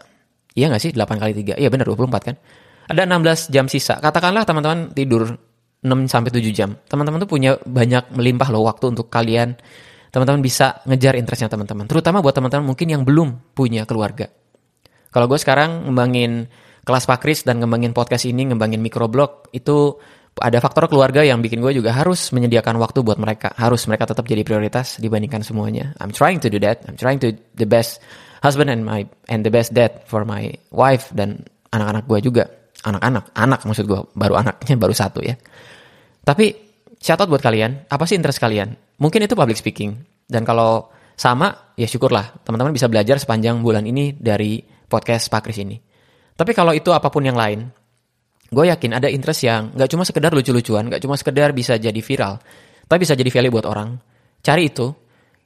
Iya 0.58 0.74
gak 0.74 0.82
sih? 0.82 0.90
8 0.90 1.22
kali 1.22 1.32
3. 1.32 1.62
Iya 1.62 1.68
benar 1.70 1.86
24 1.86 2.26
kan? 2.26 2.36
Ada 2.90 3.06
16 3.06 3.54
jam 3.54 3.70
sisa. 3.70 4.02
Katakanlah 4.02 4.42
teman-teman 4.42 4.90
tidur 4.90 5.30
6 5.86 6.10
sampai 6.10 6.30
7 6.34 6.50
jam. 6.50 6.74
Teman-teman 6.90 7.22
tuh 7.22 7.30
punya 7.30 7.54
banyak 7.62 8.10
melimpah 8.18 8.50
loh 8.50 8.66
waktu 8.66 8.90
untuk 8.90 9.06
kalian 9.14 9.54
teman-teman 10.10 10.42
bisa 10.42 10.82
ngejar 10.90 11.14
interestnya 11.14 11.46
teman-teman. 11.46 11.86
Terutama 11.86 12.18
buat 12.18 12.34
teman-teman 12.34 12.66
mungkin 12.66 12.88
yang 12.90 13.06
belum 13.06 13.54
punya 13.54 13.86
keluarga. 13.86 14.26
Kalau 15.14 15.30
gue 15.30 15.38
sekarang 15.38 15.86
ngembangin 15.86 16.50
kelas 16.86 17.04
Pakris 17.10 17.42
dan 17.42 17.58
ngembangin 17.58 17.90
podcast 17.90 18.30
ini, 18.30 18.46
ngembangin 18.46 18.78
microblog, 18.78 19.50
itu 19.50 19.98
ada 20.38 20.62
faktor 20.62 20.86
keluarga 20.86 21.26
yang 21.26 21.42
bikin 21.42 21.58
gue 21.58 21.82
juga 21.82 21.90
harus 21.96 22.30
menyediakan 22.30 22.78
waktu 22.78 23.02
buat 23.02 23.18
mereka. 23.18 23.50
Harus 23.58 23.90
mereka 23.90 24.06
tetap 24.06 24.22
jadi 24.28 24.46
prioritas 24.46 25.02
dibandingkan 25.02 25.42
semuanya. 25.42 25.96
I'm 25.98 26.14
trying 26.14 26.38
to 26.44 26.48
do 26.52 26.62
that. 26.62 26.86
I'm 26.86 26.94
trying 26.94 27.18
to 27.26 27.34
the 27.58 27.66
best 27.66 27.98
husband 28.44 28.70
and 28.70 28.86
my 28.86 29.02
and 29.26 29.42
the 29.42 29.50
best 29.50 29.74
dad 29.74 30.06
for 30.06 30.22
my 30.22 30.52
wife 30.70 31.10
dan 31.16 31.42
anak-anak 31.74 32.04
gue 32.06 32.18
juga. 32.22 32.44
Anak-anak, 32.86 33.34
anak 33.34 33.60
maksud 33.66 33.88
gue, 33.88 34.00
baru 34.14 34.38
anaknya 34.38 34.76
baru 34.78 34.94
satu 34.94 35.24
ya. 35.24 35.34
Tapi 36.22 36.54
shout 37.00 37.18
out 37.18 37.26
buat 37.26 37.42
kalian, 37.42 37.88
apa 37.90 38.04
sih 38.06 38.14
interest 38.14 38.38
kalian? 38.38 38.76
Mungkin 39.02 39.26
itu 39.26 39.34
public 39.34 39.58
speaking. 39.58 39.96
Dan 40.28 40.44
kalau 40.46 40.92
sama, 41.16 41.74
ya 41.74 41.88
syukurlah 41.88 42.44
teman-teman 42.44 42.76
bisa 42.76 42.86
belajar 42.86 43.16
sepanjang 43.16 43.58
bulan 43.64 43.82
ini 43.88 44.14
dari 44.14 44.60
podcast 44.86 45.32
Pakris 45.32 45.58
ini. 45.58 45.85
Tapi 46.36 46.52
kalau 46.52 46.76
itu 46.76 46.92
apa 46.92 47.08
pun 47.08 47.24
yang 47.24 47.34
lain, 47.36 47.64
gue 48.52 48.64
yakin 48.68 48.92
ada 49.00 49.08
interest 49.08 49.48
yang 49.48 49.72
gak 49.72 49.88
cuma 49.88 50.04
sekedar 50.04 50.30
lucu-lucuan, 50.36 50.92
gak 50.92 51.00
cuma 51.00 51.16
sekedar 51.16 51.56
bisa 51.56 51.80
jadi 51.80 51.96
viral, 51.96 52.36
tapi 52.84 53.08
bisa 53.08 53.16
jadi 53.16 53.32
value 53.32 53.52
buat 53.56 53.64
orang. 53.64 53.96
Cari 54.44 54.68
itu, 54.68 54.92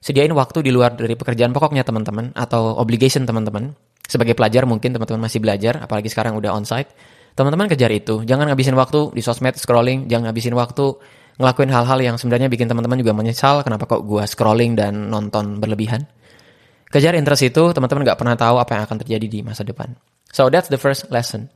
sediain 0.03 0.35
waktu 0.35 0.67
di 0.67 0.75
luar 0.75 0.99
dari 0.99 1.14
pekerjaan 1.14 1.55
pokoknya 1.55 1.87
teman-teman, 1.87 2.35
atau 2.35 2.75
obligation 2.76 3.23
teman-teman. 3.23 3.71
Sebagai 4.11 4.35
pelajar 4.35 4.67
mungkin 4.67 4.91
teman-teman 4.91 5.31
masih 5.31 5.38
belajar, 5.38 5.79
apalagi 5.79 6.11
sekarang 6.11 6.35
udah 6.35 6.50
onsite. 6.59 6.91
Teman-teman 7.38 7.71
kejar 7.71 7.95
itu, 7.95 8.26
jangan 8.26 8.50
ngabisin 8.50 8.75
waktu 8.75 9.14
di 9.14 9.23
sosmed 9.23 9.55
scrolling, 9.55 10.11
jangan 10.11 10.35
ngabisin 10.35 10.59
waktu 10.59 10.99
ngelakuin 11.41 11.73
hal-hal 11.73 11.99
yang 12.05 12.17
sebenarnya 12.21 12.53
bikin 12.53 12.69
teman-teman 12.69 13.00
juga 13.00 13.17
menyesal 13.17 13.64
kenapa 13.64 13.88
kok 13.88 14.05
gue 14.05 14.21
scrolling 14.29 14.76
dan 14.76 15.09
nonton 15.09 15.57
berlebihan. 15.57 16.05
Kejar 16.90 17.14
interest 17.14 17.47
itu, 17.47 17.62
teman-teman 17.70 18.02
gak 18.02 18.18
pernah 18.18 18.35
tahu 18.35 18.59
apa 18.59 18.75
yang 18.75 18.82
akan 18.82 18.99
terjadi 19.06 19.26
di 19.30 19.40
masa 19.47 19.62
depan. 19.62 19.94
So 20.35 20.50
that's 20.50 20.66
the 20.66 20.78
first 20.78 21.06
lesson. 21.14 21.47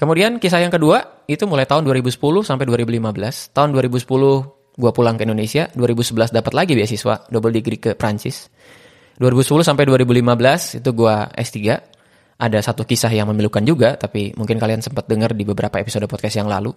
Kemudian 0.00 0.40
kisah 0.40 0.64
yang 0.64 0.72
kedua 0.72 1.24
itu 1.28 1.44
mulai 1.44 1.68
tahun 1.68 1.84
2010 1.84 2.16
sampai 2.40 2.64
2015. 2.64 3.52
Tahun 3.52 3.68
2010 3.76 4.80
gue 4.80 4.90
pulang 4.96 5.20
ke 5.20 5.28
Indonesia, 5.28 5.68
2011 5.76 6.32
dapat 6.32 6.52
lagi 6.56 6.72
beasiswa 6.72 7.28
double 7.28 7.52
degree 7.52 7.76
ke 7.76 7.92
Prancis. 7.92 8.48
2010 9.20 9.60
sampai 9.60 9.84
2015 9.84 10.80
itu 10.80 10.90
gue 10.96 11.14
S3. 11.36 11.56
Ada 12.40 12.64
satu 12.64 12.88
kisah 12.88 13.12
yang 13.12 13.28
memilukan 13.28 13.60
juga, 13.60 14.00
tapi 14.00 14.32
mungkin 14.32 14.56
kalian 14.56 14.80
sempat 14.80 15.04
dengar 15.04 15.36
di 15.36 15.44
beberapa 15.44 15.76
episode 15.76 16.08
podcast 16.08 16.40
yang 16.40 16.48
lalu. 16.48 16.72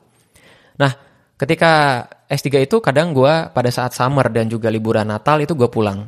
Nah, 0.76 0.92
ketika 1.40 2.04
S3 2.28 2.68
itu 2.68 2.84
kadang 2.84 3.16
gue 3.16 3.48
pada 3.56 3.72
saat 3.72 3.96
summer 3.96 4.28
dan 4.28 4.52
juga 4.52 4.68
liburan 4.68 5.08
Natal 5.08 5.40
itu 5.40 5.56
gue 5.56 5.72
pulang 5.72 6.04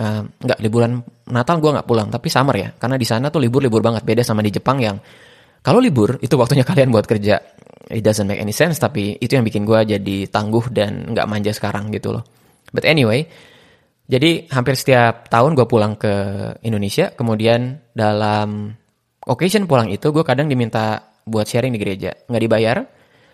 uh, 0.00 0.22
nggak 0.24 0.58
liburan 0.64 1.04
Natal 1.30 1.60
gue 1.60 1.70
nggak 1.70 1.86
pulang 1.86 2.08
tapi 2.08 2.32
summer 2.32 2.56
ya. 2.56 2.68
Karena 2.74 2.96
di 2.96 3.06
sana 3.06 3.28
tuh 3.28 3.44
libur 3.44 3.60
libur 3.60 3.84
banget 3.84 4.02
beda 4.02 4.24
sama 4.24 4.40
di 4.40 4.50
Jepang 4.50 4.80
yang 4.80 4.96
kalau 5.60 5.78
libur 5.78 6.16
itu 6.24 6.34
waktunya 6.40 6.64
kalian 6.68 6.88
buat 6.88 7.04
kerja. 7.04 7.38
It 7.90 8.06
doesn't 8.06 8.26
make 8.26 8.40
any 8.40 8.54
sense 8.54 8.78
tapi 8.80 9.18
itu 9.18 9.34
yang 9.36 9.44
bikin 9.44 9.66
gue 9.66 9.98
jadi 9.98 10.16
tangguh 10.30 10.70
dan 10.70 11.12
nggak 11.12 11.26
manja 11.28 11.52
sekarang 11.52 11.92
gitu 11.92 12.16
loh. 12.16 12.24
But 12.72 12.88
anyway 12.88 13.28
jadi 14.10 14.50
hampir 14.50 14.74
setiap 14.74 15.30
tahun 15.30 15.54
gue 15.54 15.66
pulang 15.70 15.94
ke 15.94 16.10
Indonesia 16.66 17.14
kemudian 17.14 17.78
dalam 17.94 18.74
occasion 19.22 19.70
pulang 19.70 19.86
itu 19.86 20.10
gue 20.10 20.26
kadang 20.26 20.50
diminta 20.50 20.98
buat 21.26 21.46
sharing 21.46 21.74
di 21.74 21.80
gereja. 21.82 22.10
Nggak 22.26 22.42
dibayar 22.42 22.76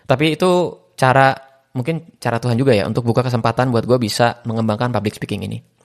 tapi 0.09 0.37
itu 0.37 0.51
cara 0.97 1.33
mungkin 1.77 2.17
cara 2.17 2.41
Tuhan 2.41 2.57
juga 2.57 2.73
ya 2.73 2.89
untuk 2.89 3.05
buka 3.05 3.21
kesempatan 3.21 3.69
buat 3.69 3.85
gue 3.85 3.97
bisa 4.01 4.41
mengembangkan 4.49 4.89
public 4.89 5.21
speaking 5.21 5.45
ini 5.45 5.76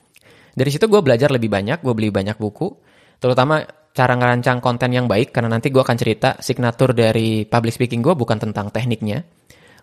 dari 0.53 0.69
situ 0.69 0.85
gue 0.85 1.01
belajar 1.01 1.33
lebih 1.33 1.49
banyak, 1.49 1.81
gue 1.81 1.93
beli 1.97 2.13
banyak 2.13 2.37
buku, 2.37 2.69
terutama 3.17 3.65
cara 3.93 4.13
ngerancang 4.17 4.61
konten 4.61 4.89
yang 4.93 5.05
baik, 5.05 5.33
karena 5.33 5.53
nanti 5.53 5.73
gue 5.73 5.81
akan 5.81 5.97
cerita 5.97 6.37
signatur 6.41 6.93
dari 6.93 7.45
public 7.45 7.73
speaking 7.73 8.01
gue 8.01 8.13
bukan 8.13 8.37
tentang 8.41 8.69
tekniknya, 8.69 9.21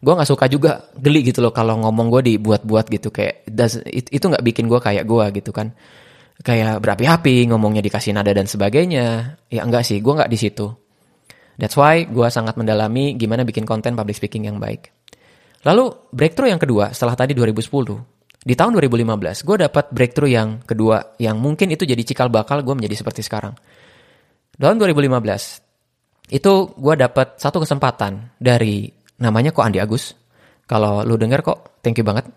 gue 0.00 0.12
nggak 0.16 0.30
suka 0.30 0.48
juga 0.48 0.90
geli 0.96 1.26
gitu 1.28 1.44
loh 1.44 1.52
kalau 1.52 1.76
ngomong 1.76 2.08
gue 2.08 2.34
dibuat-buat 2.34 2.88
gitu 2.88 3.12
kayak 3.12 3.44
does, 3.46 3.82
itu 3.86 4.24
nggak 4.24 4.42
bikin 4.42 4.64
gue 4.66 4.80
kayak 4.80 5.04
gue 5.04 5.24
gitu 5.42 5.52
kan. 5.52 5.70
Kayak 6.40 6.80
berapi-api 6.80 7.52
ngomongnya 7.52 7.84
dikasih 7.84 8.16
nada 8.16 8.32
dan 8.32 8.48
sebagainya. 8.48 9.36
Ya 9.52 9.60
enggak 9.60 9.84
sih 9.84 10.00
gue 10.00 10.08
nggak 10.08 10.32
di 10.32 10.40
situ. 10.40 10.72
That's 11.60 11.76
why 11.76 12.08
gue 12.08 12.24
sangat 12.32 12.56
mendalami 12.56 13.12
gimana 13.20 13.44
bikin 13.44 13.68
konten 13.68 13.92
public 13.92 14.16
speaking 14.16 14.48
yang 14.48 14.56
baik. 14.56 14.88
Lalu 15.68 15.92
breakthrough 16.08 16.48
yang 16.48 16.56
kedua 16.56 16.96
setelah 16.96 17.12
tadi 17.12 17.36
2010 17.36 18.19
di 18.40 18.54
tahun 18.56 18.76
2015 18.76 19.44
gue 19.44 19.56
dapat 19.68 19.84
breakthrough 19.92 20.32
yang 20.32 20.64
kedua 20.64 21.16
yang 21.20 21.36
mungkin 21.36 21.72
itu 21.72 21.84
jadi 21.84 22.00
cikal 22.00 22.32
bakal 22.32 22.64
gue 22.64 22.72
menjadi 22.72 23.04
seperti 23.04 23.20
sekarang 23.20 23.52
tahun 24.56 24.76
2015 24.80 25.70
itu 26.30 26.52
gue 26.78 26.94
dapat 26.94 27.36
satu 27.42 27.58
kesempatan 27.66 28.38
dari 28.38 28.86
namanya 29.20 29.50
kok 29.50 29.66
Andi 29.66 29.82
Agus. 29.82 30.14
Kalau 30.64 31.02
lu 31.02 31.18
denger 31.18 31.42
kok, 31.42 31.82
thank 31.82 31.98
you 31.98 32.06
banget. 32.06 32.30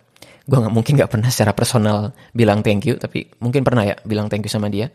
Gue 0.43 0.59
nggak 0.59 0.73
mungkin 0.73 0.97
nggak 0.97 1.11
pernah 1.13 1.29
secara 1.29 1.53
personal 1.53 2.11
bilang 2.33 2.65
thank 2.65 2.83
you, 2.89 2.97
tapi 2.97 3.29
mungkin 3.39 3.61
pernah 3.61 3.85
ya 3.85 3.95
bilang 4.03 4.27
thank 4.27 4.43
you 4.43 4.51
sama 4.51 4.67
dia. 4.67 4.89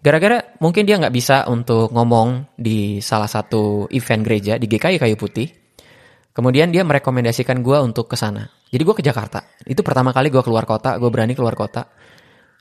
Gara-gara 0.00 0.40
mungkin 0.62 0.86
dia 0.86 0.96
nggak 1.02 1.12
bisa 1.12 1.44
untuk 1.50 1.90
ngomong 1.90 2.54
di 2.54 3.02
salah 3.02 3.28
satu 3.28 3.90
event 3.90 4.22
gereja 4.22 4.54
di 4.56 4.70
GKI 4.70 5.02
Kayu 5.02 5.18
Putih. 5.18 5.50
Kemudian 6.34 6.74
dia 6.74 6.82
merekomendasikan 6.82 7.62
gue 7.62 7.78
untuk 7.78 8.10
ke 8.10 8.18
sana. 8.18 8.42
Jadi 8.66 8.82
gue 8.82 8.94
ke 8.98 9.04
Jakarta. 9.06 9.46
Itu 9.62 9.86
pertama 9.86 10.10
kali 10.10 10.34
gue 10.34 10.42
keluar 10.42 10.66
kota, 10.66 10.98
gue 10.98 11.06
berani 11.06 11.38
keluar 11.38 11.54
kota. 11.54 11.86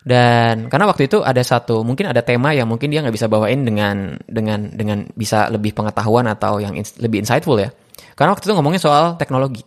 Dan 0.03 0.69
karena 0.69 0.85
waktu 0.85 1.09
itu 1.09 1.25
ada 1.25 1.41
satu, 1.41 1.81
mungkin 1.81 2.11
ada 2.11 2.21
tema 2.21 2.53
yang 2.53 2.69
mungkin 2.69 2.93
dia 2.93 3.01
nggak 3.01 3.15
bisa 3.17 3.25
bawain 3.25 3.65
dengan 3.65 4.19
dengan 4.29 4.69
dengan 4.69 5.09
bisa 5.17 5.49
lebih 5.49 5.73
pengetahuan 5.73 6.29
atau 6.29 6.61
yang 6.61 6.77
ins 6.77 6.93
lebih 7.01 7.25
insightful 7.25 7.57
ya. 7.57 7.73
Karena 8.13 8.37
waktu 8.37 8.45
itu 8.45 8.53
ngomongnya 8.53 8.83
soal 8.83 9.17
teknologi. 9.17 9.65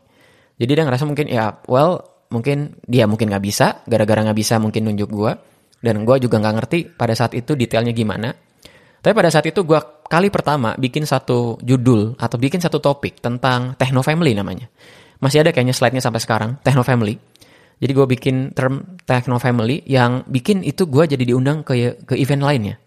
Jadi 0.55 0.71
dia 0.71 0.85
ngerasa 0.87 1.05
mungkin 1.09 1.27
ya, 1.27 1.59
well, 1.67 1.99
mungkin 2.31 2.79
dia 2.87 3.11
mungkin 3.11 3.27
nggak 3.27 3.43
bisa, 3.43 3.83
gara-gara 3.91 4.23
nggak 4.23 4.39
bisa 4.39 4.63
mungkin 4.63 4.87
nunjuk 4.87 5.11
gue. 5.11 5.33
Dan 5.83 6.07
gue 6.07 6.17
juga 6.23 6.39
nggak 6.39 6.55
ngerti 6.63 6.79
pada 6.95 7.17
saat 7.19 7.35
itu 7.35 7.59
detailnya 7.59 7.91
gimana. 7.91 8.31
Tapi 9.07 9.15
pada 9.15 9.31
saat 9.31 9.47
itu 9.47 9.63
gue 9.63 9.79
kali 10.11 10.35
pertama 10.35 10.75
bikin 10.75 11.07
satu 11.07 11.63
judul 11.63 12.19
atau 12.19 12.43
bikin 12.43 12.59
satu 12.59 12.83
topik 12.83 13.23
tentang 13.23 13.79
Techno 13.79 14.03
Family 14.03 14.35
namanya. 14.35 14.67
Masih 15.23 15.47
ada 15.47 15.55
kayaknya 15.55 15.79
slide-nya 15.79 16.03
sampai 16.03 16.19
sekarang, 16.19 16.59
Techno 16.67 16.83
Family. 16.83 17.15
Jadi 17.79 17.93
gue 17.95 18.03
bikin 18.03 18.51
term 18.51 18.99
Techno 19.07 19.39
Family 19.39 19.87
yang 19.87 20.27
bikin 20.27 20.67
itu 20.67 20.91
gue 20.91 21.07
jadi 21.07 21.23
diundang 21.23 21.63
ke 21.63 22.03
ke 22.03 22.19
event 22.19 22.43
lainnya. 22.51 22.83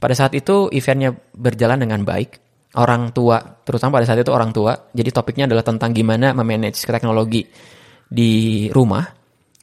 Pada 0.00 0.16
saat 0.16 0.32
itu 0.32 0.72
eventnya 0.72 1.12
berjalan 1.36 1.84
dengan 1.84 2.00
baik 2.00 2.40
orang 2.80 3.12
tua, 3.12 3.36
terutama 3.60 4.00
pada 4.00 4.08
saat 4.08 4.24
itu 4.24 4.32
orang 4.32 4.56
tua. 4.56 4.72
Jadi 4.72 5.12
topiknya 5.12 5.44
adalah 5.52 5.68
tentang 5.68 5.92
gimana 5.92 6.32
memanage 6.32 6.80
teknologi 6.88 7.44
di 8.08 8.64
rumah. 8.72 9.04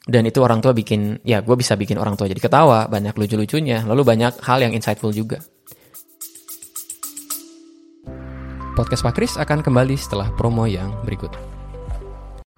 Dan 0.06 0.22
itu 0.22 0.38
orang 0.38 0.62
tua 0.62 0.70
bikin, 0.70 1.18
ya 1.26 1.42
gue 1.42 1.58
bisa 1.58 1.74
bikin 1.74 1.98
orang 1.98 2.14
tua 2.14 2.30
jadi 2.30 2.38
ketawa, 2.38 2.86
banyak 2.86 3.18
lucu-lucunya, 3.18 3.82
lalu 3.82 4.06
banyak 4.06 4.38
hal 4.38 4.62
yang 4.62 4.70
insightful 4.70 5.10
juga. 5.10 5.42
Podcast 8.76 9.08
Pak 9.08 9.16
Kris 9.16 9.40
akan 9.40 9.64
kembali 9.64 9.96
setelah 9.96 10.28
promo 10.36 10.68
yang 10.68 10.92
berikut. 11.00 11.32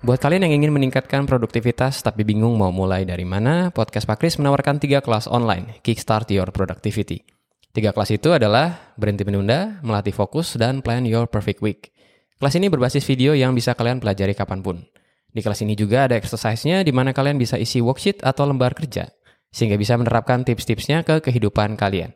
Buat 0.03 0.19
kalian 0.19 0.51
yang 0.51 0.59
ingin 0.59 0.75
meningkatkan 0.75 1.31
produktivitas 1.31 2.03
tapi 2.03 2.27
bingung 2.27 2.59
mau 2.59 2.75
mulai 2.75 3.07
dari 3.07 3.23
mana, 3.23 3.71
Podcast 3.71 4.03
Pak 4.03 4.19
Kris 4.19 4.35
menawarkan 4.35 4.83
tiga 4.83 4.99
kelas 4.99 5.31
online, 5.31 5.79
Kickstart 5.87 6.27
Your 6.35 6.51
Productivity. 6.51 7.23
Tiga 7.71 7.95
kelas 7.95 8.11
itu 8.11 8.35
adalah 8.35 8.99
berhenti 8.99 9.23
menunda, 9.23 9.79
melatih 9.87 10.11
fokus, 10.11 10.59
dan 10.59 10.83
plan 10.83 11.07
your 11.07 11.31
perfect 11.31 11.63
week. 11.63 11.95
Kelas 12.43 12.59
ini 12.59 12.67
berbasis 12.67 13.07
video 13.07 13.39
yang 13.39 13.55
bisa 13.55 13.79
kalian 13.79 14.03
pelajari 14.03 14.35
kapan 14.35 14.59
pun. 14.59 14.83
Di 15.31 15.39
kelas 15.39 15.63
ini 15.63 15.79
juga 15.79 16.11
ada 16.11 16.19
exercise-nya 16.19 16.83
di 16.83 16.91
mana 16.91 17.15
kalian 17.15 17.39
bisa 17.39 17.55
isi 17.63 17.79
worksheet 17.79 18.27
atau 18.27 18.43
lembar 18.43 18.75
kerja, 18.75 19.07
sehingga 19.55 19.79
bisa 19.79 19.95
menerapkan 19.95 20.43
tips-tipsnya 20.43 21.07
ke 21.07 21.23
kehidupan 21.23 21.79
kalian. 21.79 22.11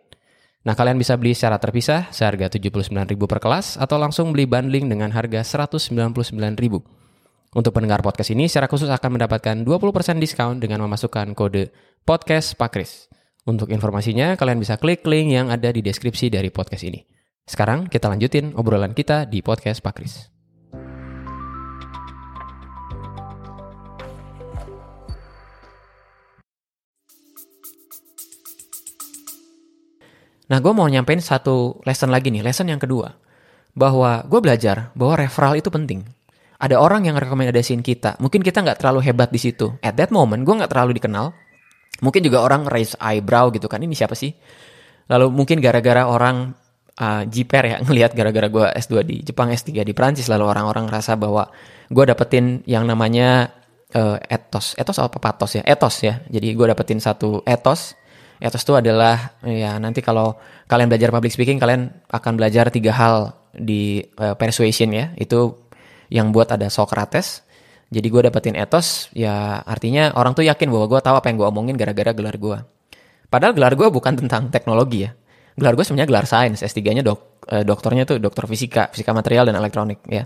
Nah, 0.63 0.79
kalian 0.79 0.95
bisa 0.95 1.19
beli 1.19 1.35
secara 1.35 1.59
terpisah 1.59 2.07
seharga 2.15 2.47
79.000 2.47 2.95
per 3.27 3.39
kelas 3.43 3.75
atau 3.83 3.99
langsung 3.99 4.31
beli 4.31 4.47
bundling 4.47 4.87
dengan 4.87 5.11
harga 5.11 5.43
199.000. 5.43 6.23
Untuk 7.53 7.73
pendengar 7.75 8.01
podcast 8.01 8.33
ini 8.33 8.49
secara 8.49 8.71
khusus 8.71 8.89
akan 8.89 9.21
mendapatkan 9.21 9.61
20% 9.61 10.23
diskon 10.23 10.63
dengan 10.63 10.81
memasukkan 10.87 11.35
kode 11.37 11.69
podcast 12.07 12.57
Pakris. 12.57 13.13
Untuk 13.43 13.75
informasinya, 13.75 14.39
kalian 14.39 14.63
bisa 14.63 14.79
klik 14.79 15.03
link 15.03 15.35
yang 15.35 15.51
ada 15.51 15.75
di 15.75 15.83
deskripsi 15.83 16.31
dari 16.31 16.49
podcast 16.55 16.87
ini. 16.87 17.03
Sekarang 17.43 17.91
kita 17.91 18.07
lanjutin 18.07 18.55
obrolan 18.55 18.95
kita 18.95 19.27
di 19.27 19.43
podcast 19.43 19.83
Pak 19.83 20.32
Nah, 30.53 30.61
gue 30.61 30.73
mau 30.77 30.85
nyampein 30.85 31.25
satu 31.25 31.81
lesson 31.89 32.13
lagi 32.13 32.29
nih, 32.29 32.45
lesson 32.45 32.69
yang 32.69 32.77
kedua. 32.77 33.09
Bahwa 33.73 34.21
gue 34.29 34.41
belajar 34.45 34.93
bahwa 34.93 35.17
referral 35.17 35.57
itu 35.57 35.73
penting. 35.73 36.05
Ada 36.61 36.77
orang 36.77 37.09
yang 37.09 37.17
rekomendasiin 37.17 37.81
kita, 37.81 38.21
mungkin 38.21 38.45
kita 38.45 38.61
nggak 38.61 38.85
terlalu 38.85 39.01
hebat 39.09 39.33
di 39.33 39.41
situ. 39.41 39.73
At 39.81 39.97
that 39.97 40.13
moment, 40.13 40.45
gue 40.45 40.55
nggak 40.55 40.71
terlalu 40.71 41.01
dikenal, 41.01 41.33
Mungkin 42.03 42.25
juga 42.27 42.43
orang 42.43 42.67
raise 42.67 42.99
eyebrow 42.99 43.55
gitu 43.55 43.71
kan, 43.71 43.79
ini 43.79 43.95
siapa 43.95 44.19
sih? 44.19 44.35
Lalu 45.07 45.31
mungkin 45.31 45.63
gara-gara 45.63 46.09
orang 46.11 46.51
uh, 46.99 47.23
jiper 47.31 47.63
ya 47.63 47.77
ngelihat 47.87 48.17
gara-gara 48.19 48.51
gue 48.51 48.67
S2 48.75 48.93
di 49.07 49.17
Jepang, 49.23 49.55
S3 49.55 49.87
di 49.87 49.95
Prancis, 49.95 50.27
lalu 50.27 50.51
orang-orang 50.51 50.91
ngerasa 50.91 51.15
bahwa 51.15 51.47
gue 51.87 52.05
dapetin 52.09 52.67
yang 52.67 52.91
namanya 52.91 53.55
uh, 53.95 54.19
etos, 54.27 54.75
etos 54.75 54.99
apa 54.99 55.23
patos 55.23 55.55
ya, 55.55 55.63
etos 55.63 56.03
ya. 56.03 56.19
Jadi 56.27 56.57
gue 56.59 56.67
dapetin 56.67 56.99
satu 56.99 57.47
etos. 57.47 57.95
Etos 58.43 58.67
itu 58.67 58.75
adalah 58.75 59.39
ya 59.47 59.79
nanti 59.79 60.03
kalau 60.03 60.35
kalian 60.67 60.91
belajar 60.91 61.15
public 61.15 61.31
speaking, 61.31 61.63
kalian 61.63 61.95
akan 62.11 62.35
belajar 62.35 62.75
tiga 62.75 62.91
hal 62.91 63.39
di 63.55 64.03
uh, 64.19 64.35
persuasion 64.35 64.91
ya. 64.91 65.15
Itu 65.15 65.71
yang 66.11 66.35
buat 66.35 66.51
ada 66.51 66.67
Socrates, 66.67 67.47
jadi 67.93 68.09
gue 68.09 68.23
dapetin 68.25 68.57
etos, 68.57 69.13
ya 69.13 69.61
artinya 69.69 70.17
orang 70.17 70.33
tuh 70.33 70.49
yakin 70.49 70.73
bahwa 70.73 70.89
gue 70.89 71.01
tahu 71.05 71.13
apa 71.13 71.29
yang 71.29 71.37
gue 71.45 71.49
omongin 71.53 71.77
gara-gara 71.77 72.17
gelar 72.17 72.41
gue. 72.41 72.59
Padahal 73.29 73.53
gelar 73.53 73.77
gue 73.77 73.89
bukan 73.93 74.17
tentang 74.17 74.49
teknologi 74.49 75.05
ya. 75.05 75.13
Gelar 75.61 75.77
gue 75.77 75.85
sebenarnya 75.85 76.09
gelar 76.09 76.25
sains, 76.25 76.65
S3-nya 76.65 77.05
dok, 77.05 77.45
eh, 77.53 77.61
doktornya 77.69 78.09
tuh 78.09 78.17
dokter 78.17 78.49
fisika, 78.49 78.89
fisika 78.89 79.13
material 79.13 79.45
dan 79.45 79.61
elektronik 79.61 80.01
ya. 80.09 80.25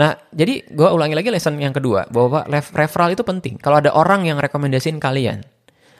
Nah, 0.00 0.16
jadi 0.32 0.64
gue 0.64 0.88
ulangi 0.88 1.12
lagi 1.12 1.28
lesson 1.28 1.60
yang 1.60 1.76
kedua, 1.76 2.08
bahwa 2.08 2.48
referral 2.48 3.12
itu 3.12 3.20
penting. 3.20 3.60
Kalau 3.60 3.76
ada 3.84 3.92
orang 3.92 4.24
yang 4.24 4.40
rekomendasiin 4.40 4.96
kalian 4.96 5.44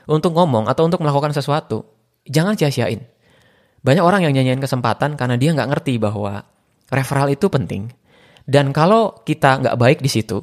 untuk 0.06 0.34
ngomong 0.34 0.66
atau 0.66 0.86
untuk 0.86 1.02
melakukan 1.02 1.34
sesuatu, 1.34 1.86
jangan 2.26 2.58
sia-siain. 2.58 3.02
Banyak 3.82 4.04
orang 4.04 4.22
yang 4.26 4.32
nyanyiin 4.34 4.62
kesempatan 4.62 5.18
karena 5.18 5.34
dia 5.34 5.50
nggak 5.50 5.68
ngerti 5.74 5.98
bahwa 5.98 6.46
referral 6.90 7.30
itu 7.30 7.50
penting. 7.50 7.90
Dan 8.46 8.70
kalau 8.70 9.22
kita 9.26 9.58
nggak 9.62 9.76
baik 9.78 9.98
di 10.02 10.10
situ, 10.10 10.38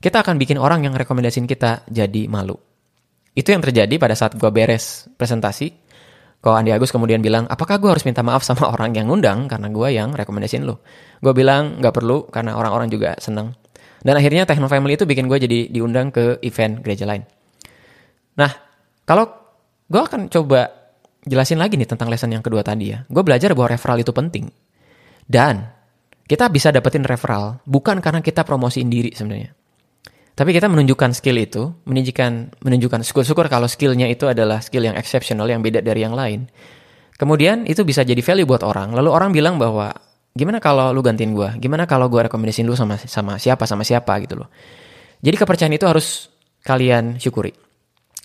kita 0.00 0.22
akan 0.22 0.38
bikin 0.38 0.58
orang 0.58 0.86
yang 0.86 0.94
rekomendasiin 0.94 1.46
kita 1.46 1.86
jadi 1.86 2.26
malu. 2.26 2.58
Itu 3.34 3.54
yang 3.54 3.62
terjadi 3.62 3.94
pada 4.00 4.18
saat 4.18 4.34
gue 4.34 4.50
beres 4.50 5.06
presentasi. 5.14 5.70
Kalau 6.40 6.56
Andi 6.56 6.72
Agus 6.72 6.88
kemudian 6.88 7.20
bilang, 7.20 7.44
apakah 7.46 7.76
gue 7.76 7.90
harus 7.92 8.02
minta 8.08 8.24
maaf 8.24 8.42
sama 8.42 8.66
orang 8.74 8.96
yang 8.96 9.06
ngundang 9.06 9.46
karena 9.46 9.68
gue 9.70 9.88
yang 9.92 10.16
rekomendasiin 10.16 10.64
lo? 10.66 10.82
Gue 11.22 11.36
bilang 11.36 11.78
nggak 11.78 11.94
perlu 11.94 12.26
karena 12.32 12.58
orang-orang 12.58 12.90
juga 12.90 13.14
seneng. 13.20 13.54
Dan 14.00 14.16
akhirnya 14.16 14.48
Techno 14.48 14.66
Family 14.66 14.96
itu 14.96 15.04
bikin 15.04 15.28
gue 15.28 15.36
jadi 15.36 15.68
diundang 15.68 16.08
ke 16.08 16.40
event 16.40 16.80
gereja 16.80 17.04
lain. 17.04 17.28
Nah, 18.40 18.69
kalau 19.10 19.26
gue 19.90 19.98
akan 19.98 20.30
coba 20.30 20.70
jelasin 21.26 21.58
lagi 21.58 21.74
nih 21.74 21.90
tentang 21.90 22.06
lesson 22.06 22.30
yang 22.30 22.46
kedua 22.46 22.62
tadi 22.62 22.94
ya. 22.94 23.02
Gue 23.10 23.26
belajar 23.26 23.58
bahwa 23.58 23.74
referral 23.74 23.98
itu 23.98 24.14
penting. 24.14 24.46
Dan 25.26 25.66
kita 26.30 26.46
bisa 26.46 26.70
dapetin 26.70 27.02
referral 27.02 27.58
bukan 27.66 27.98
karena 27.98 28.22
kita 28.22 28.46
promosiin 28.46 28.86
diri 28.86 29.10
sebenarnya. 29.10 29.50
Tapi 30.38 30.54
kita 30.54 30.70
menunjukkan 30.70 31.10
skill 31.10 31.42
itu, 31.42 31.74
menunjukkan 31.90 32.62
menunjukkan 32.62 33.02
syukur-syukur 33.02 33.50
kalau 33.50 33.66
skillnya 33.66 34.06
itu 34.06 34.30
adalah 34.30 34.62
skill 34.62 34.86
yang 34.86 34.94
exceptional, 34.94 35.50
yang 35.50 35.58
beda 35.58 35.82
dari 35.82 36.06
yang 36.06 36.14
lain. 36.14 36.46
Kemudian 37.18 37.66
itu 37.66 37.82
bisa 37.82 38.06
jadi 38.06 38.22
value 38.22 38.46
buat 38.46 38.62
orang. 38.62 38.94
Lalu 38.94 39.10
orang 39.10 39.34
bilang 39.34 39.58
bahwa 39.58 39.90
gimana 40.38 40.62
kalau 40.62 40.94
lu 40.94 41.02
gantiin 41.02 41.34
gue? 41.34 41.58
Gimana 41.58 41.82
kalau 41.90 42.06
gue 42.06 42.30
rekomendasiin 42.30 42.62
lu 42.62 42.78
sama 42.78 42.94
sama 42.94 43.42
siapa 43.42 43.66
sama 43.66 43.82
siapa 43.82 44.22
gitu 44.22 44.38
loh. 44.38 44.46
Jadi 45.18 45.34
kepercayaan 45.34 45.74
itu 45.74 45.84
harus 45.90 46.30
kalian 46.62 47.18
syukuri. 47.18 47.69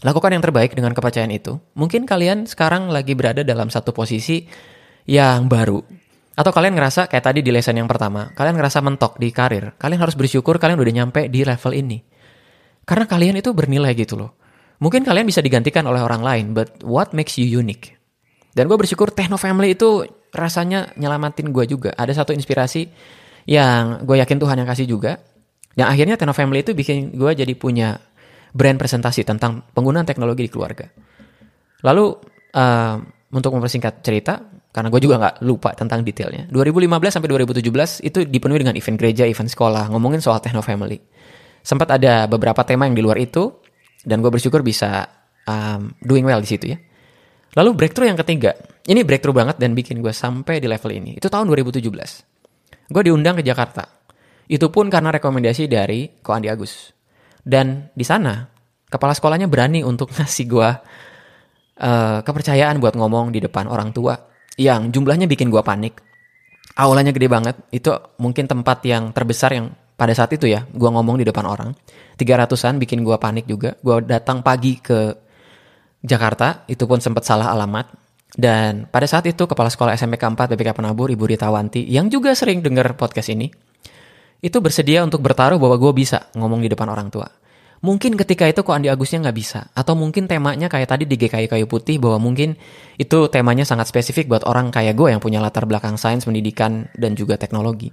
Lakukan 0.03 0.35
yang 0.35 0.43
terbaik 0.43 0.75
dengan 0.75 0.91
kepercayaan 0.91 1.31
itu. 1.31 1.55
Mungkin 1.77 2.03
kalian 2.03 2.43
sekarang 2.49 2.91
lagi 2.91 3.15
berada 3.15 3.47
dalam 3.47 3.71
satu 3.71 3.95
posisi 3.95 4.43
yang 5.07 5.47
baru. 5.47 5.79
Atau 6.35 6.51
kalian 6.51 6.75
ngerasa 6.75 7.07
kayak 7.07 7.31
tadi 7.31 7.39
di 7.39 7.47
lesson 7.47 7.79
yang 7.79 7.87
pertama, 7.87 8.35
kalian 8.35 8.59
ngerasa 8.59 8.83
mentok 8.83 9.15
di 9.15 9.31
karir. 9.31 9.79
Kalian 9.79 10.03
harus 10.03 10.19
bersyukur 10.19 10.59
kalian 10.59 10.75
udah 10.75 10.93
nyampe 10.93 11.31
di 11.31 11.47
level 11.47 11.71
ini. 11.71 12.03
Karena 12.83 13.07
kalian 13.07 13.39
itu 13.39 13.55
bernilai 13.55 13.95
gitu 13.95 14.19
loh. 14.19 14.35
Mungkin 14.83 15.07
kalian 15.07 15.23
bisa 15.23 15.39
digantikan 15.39 15.87
oleh 15.87 16.03
orang 16.03 16.19
lain, 16.19 16.45
but 16.51 16.83
what 16.83 17.15
makes 17.15 17.39
you 17.39 17.47
unique? 17.47 17.95
Dan 18.51 18.67
gue 18.67 18.75
bersyukur 18.75 19.15
Techno 19.15 19.39
Family 19.39 19.79
itu 19.79 20.03
rasanya 20.35 20.91
nyelamatin 20.99 21.55
gue 21.55 21.63
juga. 21.71 21.95
Ada 21.95 22.23
satu 22.23 22.35
inspirasi 22.35 22.91
yang 23.47 24.03
gue 24.03 24.19
yakin 24.19 24.35
Tuhan 24.35 24.59
yang 24.59 24.67
kasih 24.67 24.87
juga. 24.91 25.23
Yang 25.75 25.87
akhirnya 25.91 26.15
Teno 26.19 26.35
Family 26.35 26.63
itu 26.63 26.75
bikin 26.75 27.15
gue 27.15 27.31
jadi 27.35 27.51
punya 27.55 27.99
brand 28.55 28.79
presentasi 28.79 29.27
tentang 29.27 29.67
penggunaan 29.75 30.07
teknologi 30.07 30.47
di 30.47 30.51
keluarga. 30.51 30.87
Lalu 31.83 32.05
uh, 32.55 32.95
untuk 33.35 33.51
mempersingkat 33.51 33.99
cerita, 33.99 34.39
karena 34.71 34.87
gue 34.87 35.01
juga 35.03 35.19
nggak 35.19 35.35
lupa 35.43 35.75
tentang 35.75 36.07
detailnya. 36.07 36.47
2015 36.47 37.19
sampai 37.19 37.27
2017 37.27 38.07
itu 38.07 38.19
dipenuhi 38.23 38.63
dengan 38.63 38.75
event 38.79 38.95
gereja, 38.95 39.27
event 39.27 39.51
sekolah, 39.51 39.91
ngomongin 39.91 40.23
soal 40.23 40.39
Techno 40.39 40.63
Family. 40.63 40.95
Sempat 41.59 41.99
ada 41.99 42.31
beberapa 42.31 42.63
tema 42.63 42.87
yang 42.87 42.95
di 42.95 43.03
luar 43.03 43.19
itu, 43.19 43.51
dan 44.07 44.23
gue 44.23 44.31
bersyukur 44.31 44.63
bisa 44.63 45.03
um, 45.43 45.91
doing 45.99 46.23
well 46.23 46.39
di 46.39 46.47
situ 46.47 46.65
ya. 46.71 46.79
Lalu 47.59 47.75
breakthrough 47.75 48.07
yang 48.07 48.19
ketiga, 48.19 48.55
ini 48.87 49.03
breakthrough 49.03 49.35
banget 49.35 49.59
dan 49.59 49.75
bikin 49.75 49.99
gue 49.99 50.11
sampai 50.15 50.63
di 50.63 50.67
level 50.71 50.91
ini. 50.95 51.19
Itu 51.19 51.27
tahun 51.27 51.51
2017. 51.51 51.83
Gue 52.91 53.03
diundang 53.03 53.39
ke 53.39 53.43
Jakarta. 53.43 53.83
Itu 54.45 54.69
pun 54.69 54.87
karena 54.87 55.11
rekomendasi 55.11 55.65
dari 55.65 56.07
Ko 56.21 56.35
Andi 56.35 56.51
Agus. 56.51 56.94
Dan 57.45 57.93
di 57.93 58.01
sana, 58.01 58.49
kepala 58.89 59.13
sekolahnya 59.13 59.45
berani 59.45 59.85
untuk 59.85 60.09
ngasih 60.17 60.45
gue 60.49 60.69
uh, 61.79 62.19
kepercayaan 62.25 62.81
buat 62.81 62.97
ngomong 62.97 63.29
di 63.29 63.39
depan 63.39 63.69
orang 63.69 63.93
tua 63.93 64.17
yang 64.57 64.89
jumlahnya 64.89 65.29
bikin 65.29 65.53
gue 65.53 65.61
panik. 65.61 66.01
Aulanya 66.75 67.13
gede 67.13 67.29
banget. 67.29 67.55
Itu 67.71 67.93
mungkin 68.19 68.49
tempat 68.49 68.83
yang 68.83 69.13
terbesar 69.13 69.53
yang 69.53 69.71
pada 69.95 70.11
saat 70.11 70.33
itu 70.35 70.49
ya, 70.51 70.67
gue 70.67 70.89
ngomong 70.91 71.21
di 71.21 71.25
depan 71.27 71.47
orang. 71.47 71.71
300-an 72.19 72.81
bikin 72.83 73.05
gue 73.05 73.15
panik 73.15 73.47
juga. 73.47 73.79
Gue 73.79 74.03
datang 74.03 74.43
pagi 74.43 74.75
ke 74.83 75.15
Jakarta, 76.03 76.67
itu 76.67 76.83
pun 76.83 76.99
sempat 76.99 77.23
salah 77.23 77.55
alamat. 77.55 77.95
Dan 78.35 78.91
pada 78.91 79.07
saat 79.07 79.23
itu 79.23 79.47
kepala 79.47 79.71
sekolah 79.71 79.95
SMP 79.95 80.19
4 80.19 80.35
BPK 80.35 80.75
Penabur, 80.75 81.07
Ibu 81.07 81.23
Rita 81.23 81.47
Wanti, 81.47 81.87
yang 81.87 82.11
juga 82.11 82.35
sering 82.35 82.59
dengar 82.59 82.91
podcast 82.99 83.31
ini, 83.31 83.47
itu 84.45 84.61
bersedia 84.61 85.01
untuk 85.01 85.25
bertaruh 85.25 85.57
bahwa 85.57 85.73
gue 85.81 85.93
bisa 85.97 86.29
ngomong 86.37 86.61
di 86.61 86.69
depan 86.69 86.85
orang 86.85 87.09
tua. 87.09 87.25
Mungkin 87.81 88.13
ketika 88.13 88.45
itu 88.45 88.61
kok 88.61 88.73
Andi 88.77 88.93
Agusnya 88.93 89.25
nggak 89.25 89.37
bisa. 89.37 89.73
Atau 89.73 89.97
mungkin 89.97 90.29
temanya 90.29 90.69
kayak 90.69 90.89
tadi 90.93 91.09
di 91.09 91.17
GKI 91.17 91.49
Kayu 91.49 91.65
Putih 91.65 91.97
bahwa 91.97 92.21
mungkin 92.21 92.53
itu 93.01 93.25
temanya 93.29 93.65
sangat 93.65 93.89
spesifik 93.89 94.29
buat 94.29 94.45
orang 94.45 94.69
kayak 94.69 94.93
gue 94.93 95.13
yang 95.13 95.21
punya 95.21 95.41
latar 95.41 95.65
belakang 95.65 95.97
sains, 95.97 96.29
pendidikan, 96.29 96.89
dan 96.93 97.17
juga 97.17 97.41
teknologi. 97.41 97.89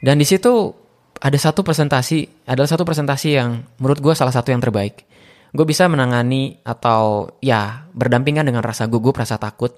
Dan 0.00 0.22
di 0.22 0.26
situ 0.26 0.74
ada 1.20 1.38
satu 1.38 1.60
presentasi, 1.60 2.48
adalah 2.48 2.66
satu 2.70 2.86
presentasi 2.86 3.28
yang 3.36 3.62
menurut 3.76 4.00
gue 4.00 4.14
salah 4.16 4.32
satu 4.32 4.54
yang 4.54 4.62
terbaik. 4.62 5.04
Gue 5.50 5.66
bisa 5.66 5.90
menangani 5.90 6.62
atau 6.62 7.34
ya 7.42 7.90
berdampingan 7.92 8.46
dengan 8.46 8.62
rasa 8.62 8.86
gugup, 8.86 9.18
rasa 9.18 9.36
takut. 9.36 9.74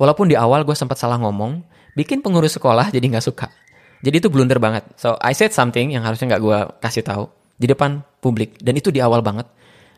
Walaupun 0.00 0.30
di 0.30 0.38
awal 0.38 0.64
gue 0.64 0.74
sempat 0.74 0.96
salah 0.96 1.20
ngomong, 1.20 1.60
bikin 1.92 2.18
pengurus 2.24 2.56
sekolah 2.56 2.88
jadi 2.88 3.04
nggak 3.04 3.26
suka. 3.26 3.52
Jadi 4.00 4.16
itu 4.16 4.28
blunder 4.32 4.56
banget. 4.56 4.88
So 4.96 5.20
I 5.20 5.36
said 5.36 5.52
something 5.52 5.92
yang 5.92 6.00
harusnya 6.04 6.36
nggak 6.36 6.42
gue 6.42 6.58
kasih 6.80 7.04
tahu 7.04 7.28
di 7.60 7.68
depan 7.68 8.00
publik. 8.24 8.56
Dan 8.56 8.80
itu 8.80 8.88
di 8.88 9.04
awal 9.04 9.20
banget. 9.20 9.44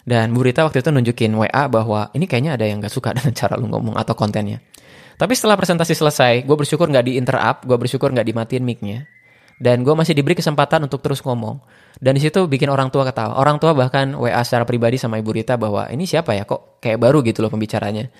Dan 0.02 0.34
Bu 0.34 0.42
Rita 0.42 0.66
waktu 0.66 0.82
itu 0.82 0.90
nunjukin 0.90 1.30
WA 1.38 1.70
bahwa 1.70 2.10
ini 2.10 2.26
kayaknya 2.26 2.58
ada 2.58 2.66
yang 2.66 2.82
gak 2.82 2.90
suka 2.90 3.12
dengan 3.16 3.30
cara 3.30 3.54
lu 3.54 3.70
ngomong 3.70 3.94
atau 3.94 4.18
kontennya. 4.18 4.58
Tapi 5.14 5.38
setelah 5.38 5.54
presentasi 5.54 5.94
selesai 5.94 6.42
gue 6.42 6.56
bersyukur 6.58 6.90
nggak 6.90 7.04
di 7.06 7.12
interrupt 7.14 7.62
gue 7.62 7.78
bersyukur 7.78 8.10
nggak 8.10 8.26
dimatiin 8.26 8.64
micnya. 8.66 9.06
Dan 9.62 9.86
gue 9.86 9.94
masih 9.94 10.18
diberi 10.18 10.34
kesempatan 10.34 10.82
untuk 10.90 10.98
terus 10.98 11.22
ngomong. 11.22 11.62
Dan 12.02 12.18
di 12.18 12.22
situ 12.26 12.50
bikin 12.50 12.66
orang 12.66 12.90
tua 12.90 13.06
ketawa. 13.06 13.38
Orang 13.38 13.62
tua 13.62 13.70
bahkan 13.78 14.10
WA 14.18 14.42
secara 14.42 14.66
pribadi 14.66 14.98
sama 14.98 15.22
Ibu 15.22 15.30
Rita 15.38 15.54
bahwa 15.54 15.86
ini 15.86 16.02
siapa 16.02 16.34
ya? 16.34 16.42
Kok 16.42 16.82
kayak 16.82 16.98
baru 16.98 17.22
gitu 17.22 17.46
loh 17.46 17.50
pembicaranya 17.54 18.10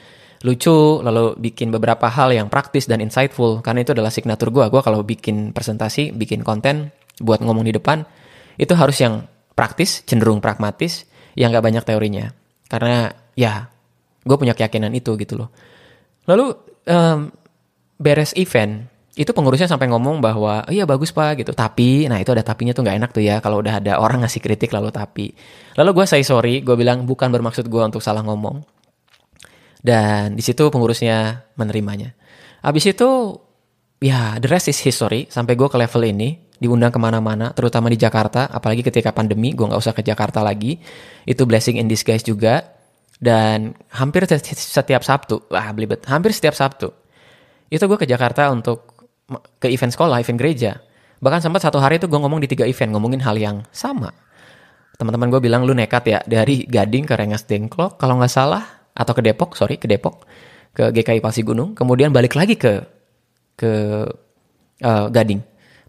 lucu 0.43 1.01
lalu 1.03 1.39
bikin 1.39 1.71
beberapa 1.71 2.11
hal 2.11 2.35
yang 2.35 2.51
praktis 2.51 2.91
dan 2.91 2.99
insightful 2.99 3.63
karena 3.63 3.87
itu 3.87 3.95
adalah 3.95 4.11
signatur 4.11 4.51
gue 4.51 4.67
gue 4.67 4.83
kalau 4.83 5.07
bikin 5.07 5.55
presentasi 5.55 6.11
bikin 6.11 6.43
konten 6.43 6.91
buat 7.23 7.39
ngomong 7.39 7.63
di 7.63 7.73
depan 7.75 8.03
itu 8.61 8.75
harus 8.77 8.99
yang 9.01 9.25
praktis, 9.53 10.03
cenderung 10.05 10.41
pragmatis, 10.41 11.05
yang 11.37 11.53
gak 11.53 11.65
banyak 11.65 11.85
teorinya. 11.85 12.33
Karena 12.69 13.13
ya, 13.37 13.69
gue 14.25 14.37
punya 14.37 14.57
keyakinan 14.57 14.93
itu 14.97 15.15
gitu 15.21 15.37
loh. 15.39 15.49
Lalu 16.29 16.57
um, 16.89 17.29
beres 18.01 18.33
event, 18.37 18.89
itu 19.13 19.29
pengurusnya 19.37 19.69
sampai 19.69 19.93
ngomong 19.93 20.25
bahwa 20.25 20.65
iya 20.73 20.89
bagus 20.89 21.13
pak 21.13 21.45
gitu. 21.45 21.53
Tapi, 21.53 22.09
nah 22.09 22.17
itu 22.17 22.33
ada 22.33 22.45
tapinya 22.45 22.73
tuh 22.73 22.85
gak 22.85 22.97
enak 22.97 23.11
tuh 23.13 23.23
ya 23.25 23.45
kalau 23.45 23.61
udah 23.61 23.81
ada 23.81 24.01
orang 24.01 24.25
ngasih 24.25 24.41
kritik 24.41 24.73
lalu 24.73 24.89
tapi. 24.89 25.37
Lalu 25.77 25.91
gue 26.03 26.07
say 26.09 26.25
sorry, 26.25 26.65
gue 26.65 26.77
bilang 26.77 27.05
bukan 27.05 27.29
bermaksud 27.29 27.69
gue 27.69 27.83
untuk 27.83 28.01
salah 28.01 28.25
ngomong. 28.25 28.65
Dan 29.83 30.39
di 30.39 30.43
situ 30.47 30.71
pengurusnya 30.71 31.51
menerimanya. 31.59 32.15
Abis 32.63 32.95
itu 32.95 33.35
ya 33.99 34.39
the 34.39 34.47
rest 34.47 34.71
is 34.71 34.79
history 34.79 35.27
sampai 35.27 35.59
gue 35.59 35.67
ke 35.67 35.75
level 35.75 36.07
ini 36.07 36.39
diundang 36.63 36.95
ke 36.95 37.01
mana-mana, 37.03 37.51
terutama 37.51 37.91
di 37.91 37.99
Jakarta, 37.99 38.47
apalagi 38.47 38.87
ketika 38.87 39.11
pandemi, 39.11 39.51
gue 39.51 39.67
nggak 39.67 39.83
usah 39.83 39.91
ke 39.91 40.07
Jakarta 40.07 40.47
lagi. 40.47 40.79
Itu 41.27 41.43
blessing 41.43 41.83
in 41.83 41.91
disguise 41.91 42.23
juga. 42.23 42.79
Dan 43.23 43.75
hampir 43.95 44.27
setiap 44.31 45.03
Sabtu, 45.03 45.47
wah 45.51 45.71
belibet, 45.71 46.03
hampir 46.11 46.35
setiap 46.35 46.59
Sabtu, 46.59 46.91
itu 47.71 47.83
gue 47.87 47.95
ke 47.95 48.03
Jakarta 48.03 48.51
untuk 48.51 49.07
ke 49.63 49.71
event 49.71 49.95
sekolah, 49.95 50.19
event 50.19 50.39
gereja. 50.39 50.83
Bahkan 51.23 51.39
sempat 51.39 51.63
satu 51.63 51.79
hari 51.79 52.03
itu 52.03 52.11
gue 52.11 52.19
ngomong 52.19 52.43
di 52.43 52.51
tiga 52.51 52.67
event, 52.67 52.91
ngomongin 52.91 53.23
hal 53.23 53.39
yang 53.39 53.63
sama. 53.71 54.11
Teman-teman 54.99 55.31
gue 55.31 55.39
bilang, 55.39 55.63
lu 55.63 55.71
nekat 55.71 56.03
ya, 56.11 56.19
dari 56.27 56.67
Gading 56.67 57.07
ke 57.07 57.15
Rengas 57.15 57.47
Dengklok, 57.47 57.95
kalau 57.95 58.19
nggak 58.19 58.31
salah, 58.31 58.82
atau 58.93 59.13
ke 59.17 59.23
Depok, 59.25 59.57
sorry, 59.57 59.81
ke 59.81 59.89
Depok, 59.89 60.29
ke 60.73 60.93
GKI 60.93 61.21
Pasi 61.21 61.45
Gunung, 61.45 61.73
kemudian 61.77 62.13
balik 62.13 62.37
lagi 62.37 62.57
ke 62.57 62.85
ke 63.57 63.73
uh, 64.85 65.07
Gading. 65.09 65.41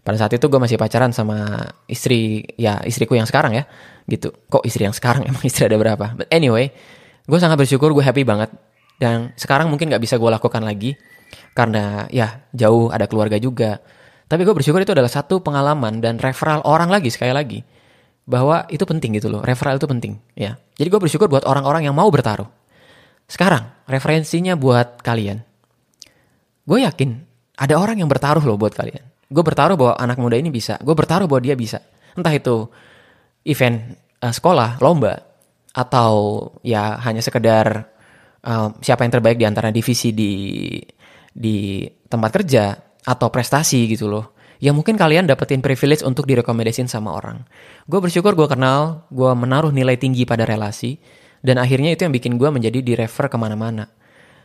Pada 0.04 0.20
saat 0.20 0.36
itu 0.36 0.44
gue 0.52 0.60
masih 0.60 0.76
pacaran 0.76 1.16
sama 1.16 1.56
istri 1.88 2.44
ya 2.60 2.76
istriku 2.84 3.16
yang 3.16 3.24
sekarang 3.24 3.56
ya 3.56 3.64
gitu. 4.04 4.36
Kok 4.52 4.68
istri 4.68 4.84
yang 4.84 4.92
sekarang? 4.92 5.24
Emang 5.28 5.40
istri 5.48 5.64
ada 5.64 5.80
berapa? 5.80 6.12
But 6.12 6.28
anyway 6.28 6.76
gue 7.24 7.38
sangat 7.40 7.56
bersyukur 7.56 7.96
gue 7.96 8.04
happy 8.04 8.20
banget. 8.22 8.52
Dan 9.00 9.32
sekarang 9.34 9.72
mungkin 9.72 9.90
gak 9.90 9.98
bisa 9.98 10.20
gue 10.20 10.30
lakukan 10.30 10.62
lagi 10.62 10.94
karena 11.56 12.06
ya 12.12 12.44
jauh 12.52 12.92
ada 12.92 13.08
keluarga 13.08 13.40
juga. 13.40 13.80
Tapi 14.28 14.44
gue 14.44 14.52
bersyukur 14.52 14.84
itu 14.84 14.92
adalah 14.92 15.08
satu 15.08 15.40
pengalaman 15.40 16.04
dan 16.04 16.20
referral 16.20 16.60
orang 16.68 16.92
lagi 16.92 17.08
sekali 17.08 17.32
lagi 17.32 17.64
bahwa 18.28 18.68
itu 18.68 18.84
penting 18.84 19.16
gitu 19.16 19.32
loh. 19.32 19.40
Referral 19.40 19.80
itu 19.80 19.88
penting 19.88 20.20
ya. 20.36 20.60
Jadi 20.76 20.88
gue 20.92 21.00
bersyukur 21.00 21.32
buat 21.32 21.48
orang-orang 21.48 21.88
yang 21.88 21.96
mau 21.96 22.12
bertaruh 22.12 22.63
sekarang 23.28 23.64
referensinya 23.88 24.56
buat 24.56 25.00
kalian. 25.00 25.40
Gue 26.64 26.84
yakin 26.84 27.20
ada 27.60 27.76
orang 27.76 28.00
yang 28.00 28.08
bertaruh 28.08 28.42
loh 28.44 28.56
buat 28.56 28.72
kalian. 28.72 29.04
Gue 29.28 29.44
bertaruh 29.44 29.76
bahwa 29.76 29.94
anak 29.96 30.18
muda 30.20 30.36
ini 30.36 30.52
bisa. 30.52 30.76
Gue 30.80 30.92
bertaruh 30.96 31.28
bahwa 31.28 31.42
dia 31.44 31.56
bisa. 31.56 31.80
Entah 32.14 32.32
itu 32.32 32.68
event 33.44 33.96
uh, 34.22 34.32
sekolah 34.32 34.80
lomba 34.80 35.20
atau 35.74 36.14
ya 36.62 36.96
hanya 37.02 37.20
sekedar 37.20 37.90
uh, 38.46 38.68
siapa 38.78 39.02
yang 39.02 39.12
terbaik 39.18 39.36
di 39.40 39.46
antara 39.46 39.74
divisi 39.74 40.14
di 40.14 40.32
di 41.34 41.82
tempat 42.06 42.30
kerja 42.30 42.78
atau 43.04 43.28
prestasi 43.28 43.90
gitu 43.90 44.06
loh. 44.06 44.38
Ya 44.62 44.70
mungkin 44.70 44.94
kalian 44.96 45.28
dapetin 45.28 45.60
privilege 45.60 46.06
untuk 46.06 46.24
direkomendasiin 46.24 46.88
sama 46.88 47.12
orang. 47.12 47.42
Gue 47.84 48.00
bersyukur 48.00 48.38
gue 48.38 48.48
kenal 48.48 49.04
gue 49.10 49.32
menaruh 49.34 49.74
nilai 49.74 49.98
tinggi 49.98 50.24
pada 50.24 50.46
relasi 50.46 50.96
dan 51.44 51.60
akhirnya 51.60 51.92
itu 51.92 52.08
yang 52.08 52.14
bikin 52.16 52.40
gue 52.40 52.48
menjadi 52.48 52.80
direfer 52.80 53.28
ke 53.28 53.36
mana-mana 53.36 53.92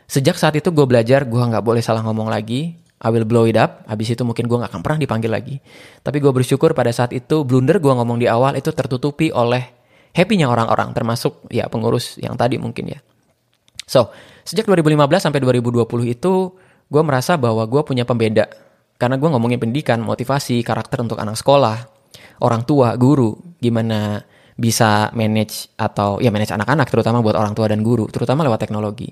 sejak 0.04 0.36
saat 0.36 0.54
itu 0.60 0.68
gue 0.68 0.84
belajar 0.84 1.24
gue 1.24 1.40
nggak 1.40 1.64
boleh 1.64 1.80
salah 1.80 2.04
ngomong 2.04 2.28
lagi 2.28 2.76
I 3.00 3.08
will 3.08 3.24
blow 3.24 3.48
it 3.48 3.56
up. 3.56 3.88
Habis 3.88 4.12
itu 4.12 4.22
mungkin 4.28 4.44
gue 4.44 4.60
gak 4.60 4.76
akan 4.76 4.84
pernah 4.84 5.00
dipanggil 5.00 5.32
lagi. 5.32 5.56
Tapi 6.04 6.20
gue 6.20 6.28
bersyukur 6.28 6.76
pada 6.76 6.92
saat 6.92 7.16
itu 7.16 7.48
blunder 7.48 7.80
gue 7.80 7.88
ngomong 7.88 8.20
di 8.20 8.28
awal 8.28 8.60
itu 8.60 8.68
tertutupi 8.76 9.32
oleh 9.32 9.72
happy-nya 10.12 10.52
orang-orang. 10.52 10.92
Termasuk 10.92 11.48
ya 11.48 11.64
pengurus 11.72 12.20
yang 12.20 12.36
tadi 12.36 12.60
mungkin 12.60 12.92
ya. 12.92 13.00
So, 13.88 14.12
sejak 14.44 14.68
2015 14.68 15.00
sampai 15.16 15.40
2020 15.40 15.88
itu 16.12 16.32
gue 16.92 17.02
merasa 17.02 17.40
bahwa 17.40 17.64
gue 17.64 17.80
punya 17.88 18.04
pembeda. 18.04 18.52
Karena 19.00 19.16
gue 19.16 19.28
ngomongin 19.32 19.56
pendidikan, 19.56 20.04
motivasi, 20.04 20.60
karakter 20.60 21.00
untuk 21.00 21.16
anak 21.16 21.40
sekolah, 21.40 21.88
orang 22.44 22.68
tua, 22.68 22.92
guru, 23.00 23.56
gimana 23.64 24.20
bisa 24.60 25.08
manage 25.16 25.72
atau 25.80 26.20
ya 26.20 26.28
manage 26.28 26.52
anak-anak 26.52 26.92
terutama 26.92 27.24
buat 27.24 27.32
orang 27.32 27.56
tua 27.56 27.72
dan 27.72 27.80
guru, 27.80 28.04
terutama 28.12 28.44
lewat 28.44 28.60
teknologi. 28.60 29.08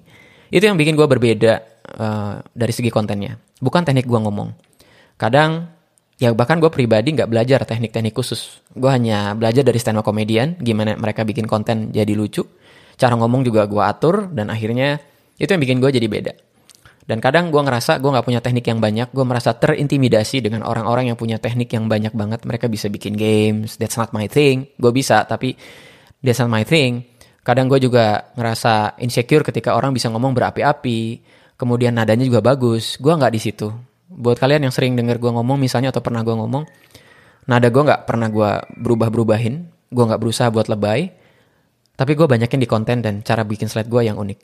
Itu 0.52 0.68
yang 0.68 0.76
bikin 0.76 0.92
gue 0.92 1.08
berbeda 1.08 1.52
uh, 1.96 2.44
dari 2.52 2.72
segi 2.76 2.92
kontennya. 2.92 3.40
Bukan 3.64 3.88
teknik 3.88 4.04
gue 4.04 4.20
ngomong. 4.20 4.52
Kadang 5.16 5.72
ya 6.20 6.36
bahkan 6.36 6.60
gue 6.60 6.68
pribadi 6.68 7.16
nggak 7.16 7.32
belajar 7.32 7.64
teknik-teknik 7.64 8.12
khusus. 8.12 8.60
Gue 8.76 8.92
hanya 8.92 9.32
belajar 9.32 9.64
dari 9.64 9.80
stand 9.80 9.96
up 9.96 10.04
comedian, 10.04 10.60
gimana 10.60 11.00
mereka 11.00 11.24
bikin 11.24 11.48
konten 11.48 11.88
jadi 11.88 12.12
lucu. 12.12 12.44
Cara 13.00 13.16
ngomong 13.16 13.40
juga 13.40 13.64
gue 13.64 13.80
atur 13.80 14.28
dan 14.28 14.52
akhirnya 14.52 15.00
itu 15.40 15.48
yang 15.48 15.62
bikin 15.64 15.80
gue 15.80 15.90
jadi 15.96 16.08
beda. 16.10 16.32
Dan 17.08 17.24
kadang 17.24 17.48
gue 17.48 17.56
ngerasa 17.56 18.04
gue 18.04 18.10
nggak 18.12 18.26
punya 18.28 18.40
teknik 18.44 18.68
yang 18.68 18.84
banyak, 18.84 19.08
gue 19.08 19.24
merasa 19.24 19.56
terintimidasi 19.56 20.44
dengan 20.44 20.60
orang-orang 20.68 21.08
yang 21.08 21.16
punya 21.16 21.40
teknik 21.40 21.72
yang 21.72 21.88
banyak 21.88 22.12
banget. 22.12 22.44
Mereka 22.44 22.68
bisa 22.68 22.92
bikin 22.92 23.16
games, 23.16 23.80
that's 23.80 23.96
not 23.96 24.12
my 24.12 24.28
thing. 24.28 24.68
Gue 24.76 24.92
bisa, 24.92 25.24
tapi 25.24 25.56
that's 26.20 26.36
not 26.44 26.52
my 26.52 26.68
thing. 26.68 27.08
Kadang 27.40 27.72
gue 27.72 27.80
juga 27.80 28.28
ngerasa 28.36 29.00
insecure 29.00 29.40
ketika 29.40 29.72
orang 29.72 29.96
bisa 29.96 30.12
ngomong 30.12 30.36
berapi-api, 30.36 31.24
kemudian 31.56 31.96
nadanya 31.96 32.28
juga 32.28 32.44
bagus 32.44 33.00
gue 33.00 33.08
nggak 33.08 33.32
di 33.32 33.40
situ 33.40 33.72
buat 34.08 34.38
kalian 34.38 34.68
yang 34.68 34.74
sering 34.74 34.96
dengar 34.96 35.16
gue 35.20 35.28
ngomong 35.32 35.60
misalnya 35.60 35.92
atau 35.92 36.00
pernah 36.00 36.24
gue 36.24 36.32
ngomong 36.32 36.64
Nada 37.48 37.72
gue 37.72 37.80
nggak 37.80 38.04
pernah 38.04 38.28
gue 38.28 38.50
berubah-berubahin. 38.76 39.54
Gue 39.88 40.04
nggak 40.04 40.20
berusaha 40.20 40.52
buat 40.52 40.68
lebay. 40.68 41.08
Tapi 41.96 42.12
gue 42.12 42.26
banyakin 42.28 42.60
di 42.60 42.68
konten 42.68 43.00
dan 43.00 43.24
cara 43.24 43.42
bikin 43.42 43.72
slide 43.72 43.88
gue 43.88 44.04
yang 44.04 44.20
unik. 44.20 44.38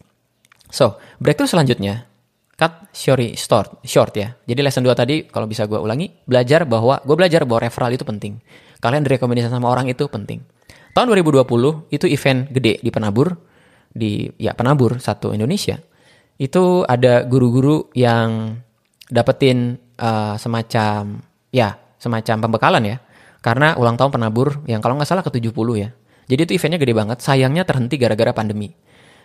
So, 0.72 0.96
breakthrough 1.20 1.52
selanjutnya. 1.52 2.08
Cut 2.54 2.86
short, 2.94 3.34
short, 3.34 3.68
short 3.82 4.12
ya. 4.14 4.38
Jadi 4.46 4.60
lesson 4.62 4.86
2 4.86 4.94
tadi, 4.94 5.26
kalau 5.26 5.50
bisa 5.50 5.66
gue 5.66 5.74
ulangi. 5.74 6.06
Belajar 6.22 6.62
bahwa, 6.62 7.02
gue 7.02 7.16
belajar 7.18 7.42
bahwa 7.42 7.66
referral 7.66 7.90
itu 7.90 8.06
penting. 8.06 8.38
Kalian 8.78 9.02
direkomendasi 9.02 9.50
sama 9.50 9.66
orang 9.74 9.90
itu 9.90 10.06
penting. 10.06 10.38
Tahun 10.94 11.06
2020, 11.10 11.90
itu 11.90 12.06
event 12.06 12.46
gede 12.54 12.78
di 12.78 12.90
Penabur. 12.94 13.34
Di, 13.90 14.30
ya 14.38 14.54
Penabur, 14.54 15.02
satu 15.02 15.34
Indonesia. 15.34 15.82
Itu 16.38 16.86
ada 16.86 17.26
guru-guru 17.26 17.90
yang 17.98 18.62
dapetin 19.10 19.74
uh, 19.98 20.38
semacam, 20.38 21.26
ya 21.50 21.74
semacam 21.98 22.36
pembekalan 22.46 22.82
ya. 22.86 22.96
Karena 23.42 23.74
ulang 23.76 23.98
tahun 23.98 24.14
penabur 24.14 24.64
yang 24.64 24.80
kalau 24.80 24.96
nggak 24.96 25.10
salah 25.10 25.26
ke 25.26 25.28
70 25.28 25.52
ya. 25.76 25.92
Jadi 26.24 26.40
itu 26.48 26.52
eventnya 26.56 26.78
gede 26.80 26.94
banget. 26.96 27.18
Sayangnya 27.20 27.68
terhenti 27.68 28.00
gara-gara 28.00 28.32
pandemi. 28.32 28.72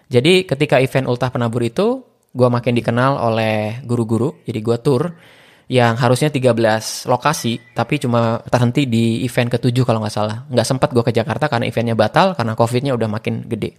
Jadi 0.09 0.43
ketika 0.43 0.81
event 0.81 1.07
ultah 1.07 1.31
penabur 1.31 1.63
itu, 1.63 2.03
gue 2.29 2.47
makin 2.49 2.73
dikenal 2.77 3.17
oleh 3.17 3.81
guru-guru. 3.85 4.37
Jadi 4.45 4.59
gue 4.61 4.77
tour 4.81 5.03
yang 5.69 5.93
harusnya 6.01 6.33
13 6.33 7.05
lokasi, 7.05 7.61
tapi 7.77 8.01
cuma 8.01 8.41
terhenti 8.49 8.89
di 8.89 9.21
event 9.21 9.53
ke-7 9.53 9.85
kalau 9.85 10.01
nggak 10.01 10.13
salah. 10.13 10.49
Nggak 10.49 10.65
sempat 10.65 10.89
gue 10.89 11.03
ke 11.05 11.13
Jakarta 11.13 11.45
karena 11.45 11.69
eventnya 11.69 11.93
batal, 11.93 12.33
karena 12.33 12.57
COVID-nya 12.57 12.97
udah 12.97 13.05
makin 13.05 13.45
gede. 13.45 13.77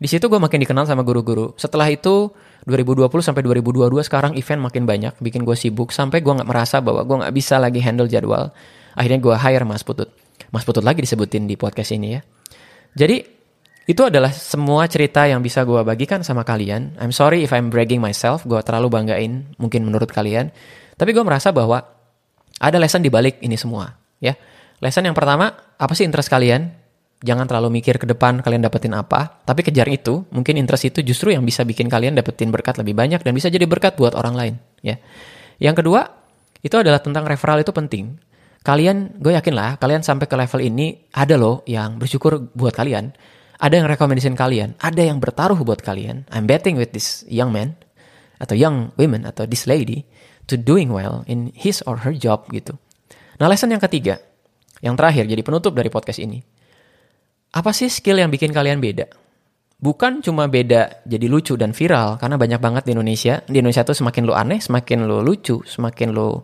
Di 0.00 0.08
situ 0.08 0.30
gue 0.30 0.40
makin 0.40 0.62
dikenal 0.62 0.86
sama 0.86 1.02
guru-guru. 1.02 1.52
Setelah 1.58 1.90
itu 1.90 2.30
2020 2.64 3.10
sampai 3.26 3.42
2022 3.42 4.06
sekarang 4.06 4.32
event 4.38 4.60
makin 4.62 4.86
banyak, 4.86 5.12
bikin 5.18 5.42
gue 5.42 5.58
sibuk 5.58 5.90
sampai 5.90 6.22
gue 6.22 6.30
nggak 6.30 6.48
merasa 6.48 6.78
bahwa 6.78 7.02
gue 7.02 7.16
nggak 7.26 7.34
bisa 7.34 7.58
lagi 7.58 7.82
handle 7.82 8.06
jadwal. 8.06 8.54
Akhirnya 8.94 9.18
gue 9.18 9.34
hire 9.34 9.66
Mas 9.66 9.82
Putut. 9.82 10.14
Mas 10.54 10.62
Putut 10.62 10.86
lagi 10.86 11.02
disebutin 11.02 11.50
di 11.50 11.58
podcast 11.58 11.90
ini 11.90 12.16
ya. 12.16 12.20
Jadi 12.94 13.39
itu 13.90 14.06
adalah 14.06 14.30
semua 14.30 14.86
cerita 14.86 15.26
yang 15.26 15.42
bisa 15.42 15.66
gue 15.66 15.82
bagikan 15.82 16.22
sama 16.22 16.46
kalian. 16.46 16.94
I'm 17.02 17.10
sorry 17.10 17.42
if 17.42 17.50
I'm 17.50 17.74
bragging 17.74 17.98
myself, 17.98 18.46
gue 18.46 18.62
terlalu 18.62 18.86
banggain 18.86 19.50
mungkin 19.58 19.82
menurut 19.82 20.14
kalian. 20.14 20.54
Tapi 20.94 21.10
gue 21.10 21.24
merasa 21.26 21.50
bahwa 21.50 21.82
ada 22.62 22.76
lesson 22.78 23.02
di 23.02 23.10
balik 23.10 23.42
ini 23.42 23.58
semua 23.58 23.90
ya. 24.22 24.38
Lesson 24.78 25.10
yang 25.10 25.16
pertama, 25.18 25.50
apa 25.76 25.92
sih 25.92 26.06
interest 26.06 26.30
kalian? 26.30 26.80
jangan 27.20 27.44
terlalu 27.44 27.80
mikir 27.80 28.00
ke 28.00 28.08
depan 28.08 28.40
kalian 28.40 28.64
dapetin 28.64 28.96
apa, 28.96 29.44
tapi 29.44 29.60
kejar 29.60 29.86
itu. 29.92 30.24
Mungkin 30.32 30.56
interest 30.56 30.88
itu 30.88 31.04
justru 31.04 31.36
yang 31.36 31.44
bisa 31.44 31.62
bikin 31.68 31.86
kalian 31.92 32.16
dapetin 32.16 32.48
berkat 32.48 32.80
lebih 32.80 32.96
banyak 32.96 33.20
dan 33.20 33.32
bisa 33.36 33.52
jadi 33.52 33.68
berkat 33.68 34.00
buat 34.00 34.16
orang 34.16 34.34
lain. 34.34 34.54
Ya. 34.80 34.96
Yang 35.60 35.84
kedua, 35.84 36.08
itu 36.64 36.76
adalah 36.80 37.04
tentang 37.04 37.28
referral 37.28 37.60
itu 37.60 37.72
penting. 37.76 38.16
Kalian, 38.60 39.20
gue 39.20 39.32
yakin 39.36 39.54
lah, 39.56 39.76
kalian 39.80 40.04
sampai 40.04 40.28
ke 40.28 40.36
level 40.36 40.60
ini 40.60 41.08
ada 41.16 41.36
loh 41.36 41.64
yang 41.64 41.96
bersyukur 41.96 42.52
buat 42.52 42.76
kalian. 42.76 43.12
Ada 43.60 43.84
yang 43.84 43.86
rekomendasiin 43.92 44.36
kalian, 44.40 44.72
ada 44.80 45.04
yang 45.04 45.20
bertaruh 45.20 45.60
buat 45.60 45.84
kalian. 45.84 46.24
I'm 46.32 46.48
betting 46.48 46.80
with 46.80 46.96
this 46.96 47.28
young 47.28 47.52
man 47.52 47.76
atau 48.40 48.56
young 48.56 48.96
women 48.96 49.28
atau 49.28 49.44
this 49.44 49.68
lady 49.68 50.08
to 50.48 50.56
doing 50.56 50.88
well 50.88 51.28
in 51.28 51.52
his 51.52 51.84
or 51.84 52.00
her 52.08 52.16
job 52.16 52.48
gitu. 52.48 52.80
Nah, 53.36 53.52
lesson 53.52 53.68
yang 53.68 53.84
ketiga, 53.84 54.16
yang 54.80 54.96
terakhir 54.96 55.28
jadi 55.28 55.44
penutup 55.44 55.76
dari 55.76 55.92
podcast 55.92 56.24
ini 56.24 56.40
apa 57.50 57.74
sih 57.74 57.90
skill 57.90 58.22
yang 58.22 58.30
bikin 58.30 58.54
kalian 58.54 58.78
beda? 58.78 59.10
Bukan 59.80 60.22
cuma 60.22 60.46
beda 60.46 61.02
jadi 61.02 61.26
lucu 61.26 61.58
dan 61.58 61.74
viral, 61.74 62.20
karena 62.20 62.36
banyak 62.38 62.60
banget 62.62 62.82
di 62.86 62.94
Indonesia. 62.94 63.42
Di 63.42 63.58
Indonesia 63.58 63.82
tuh 63.82 63.96
semakin 63.96 64.22
lu 64.28 64.34
aneh, 64.36 64.62
semakin 64.62 65.08
lu 65.08 65.24
lucu, 65.24 65.58
semakin 65.66 66.14
lu 66.14 66.38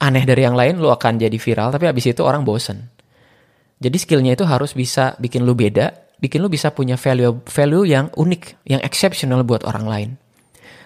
aneh 0.00 0.24
dari 0.24 0.46
yang 0.46 0.56
lain, 0.56 0.80
lu 0.80 0.88
akan 0.88 1.20
jadi 1.20 1.34
viral, 1.34 1.74
tapi 1.74 1.90
abis 1.90 2.14
itu 2.14 2.22
orang 2.24 2.46
bosen. 2.46 2.88
Jadi 3.84 3.96
skillnya 4.00 4.32
itu 4.32 4.48
harus 4.48 4.72
bisa 4.72 5.12
bikin 5.20 5.44
lu 5.44 5.52
beda, 5.52 5.92
bikin 6.20 6.44
lu 6.44 6.52
bisa 6.52 6.70
punya 6.70 7.00
value 7.00 7.40
value 7.48 7.84
yang 7.88 8.06
unik, 8.14 8.62
yang 8.68 8.80
exceptional 8.84 9.40
buat 9.42 9.64
orang 9.64 9.86
lain. 9.88 10.10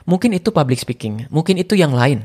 Mungkin 0.06 0.32
itu 0.36 0.54
public 0.54 0.78
speaking, 0.80 1.26
mungkin 1.28 1.58
itu 1.58 1.74
yang 1.74 1.92
lain. 1.92 2.24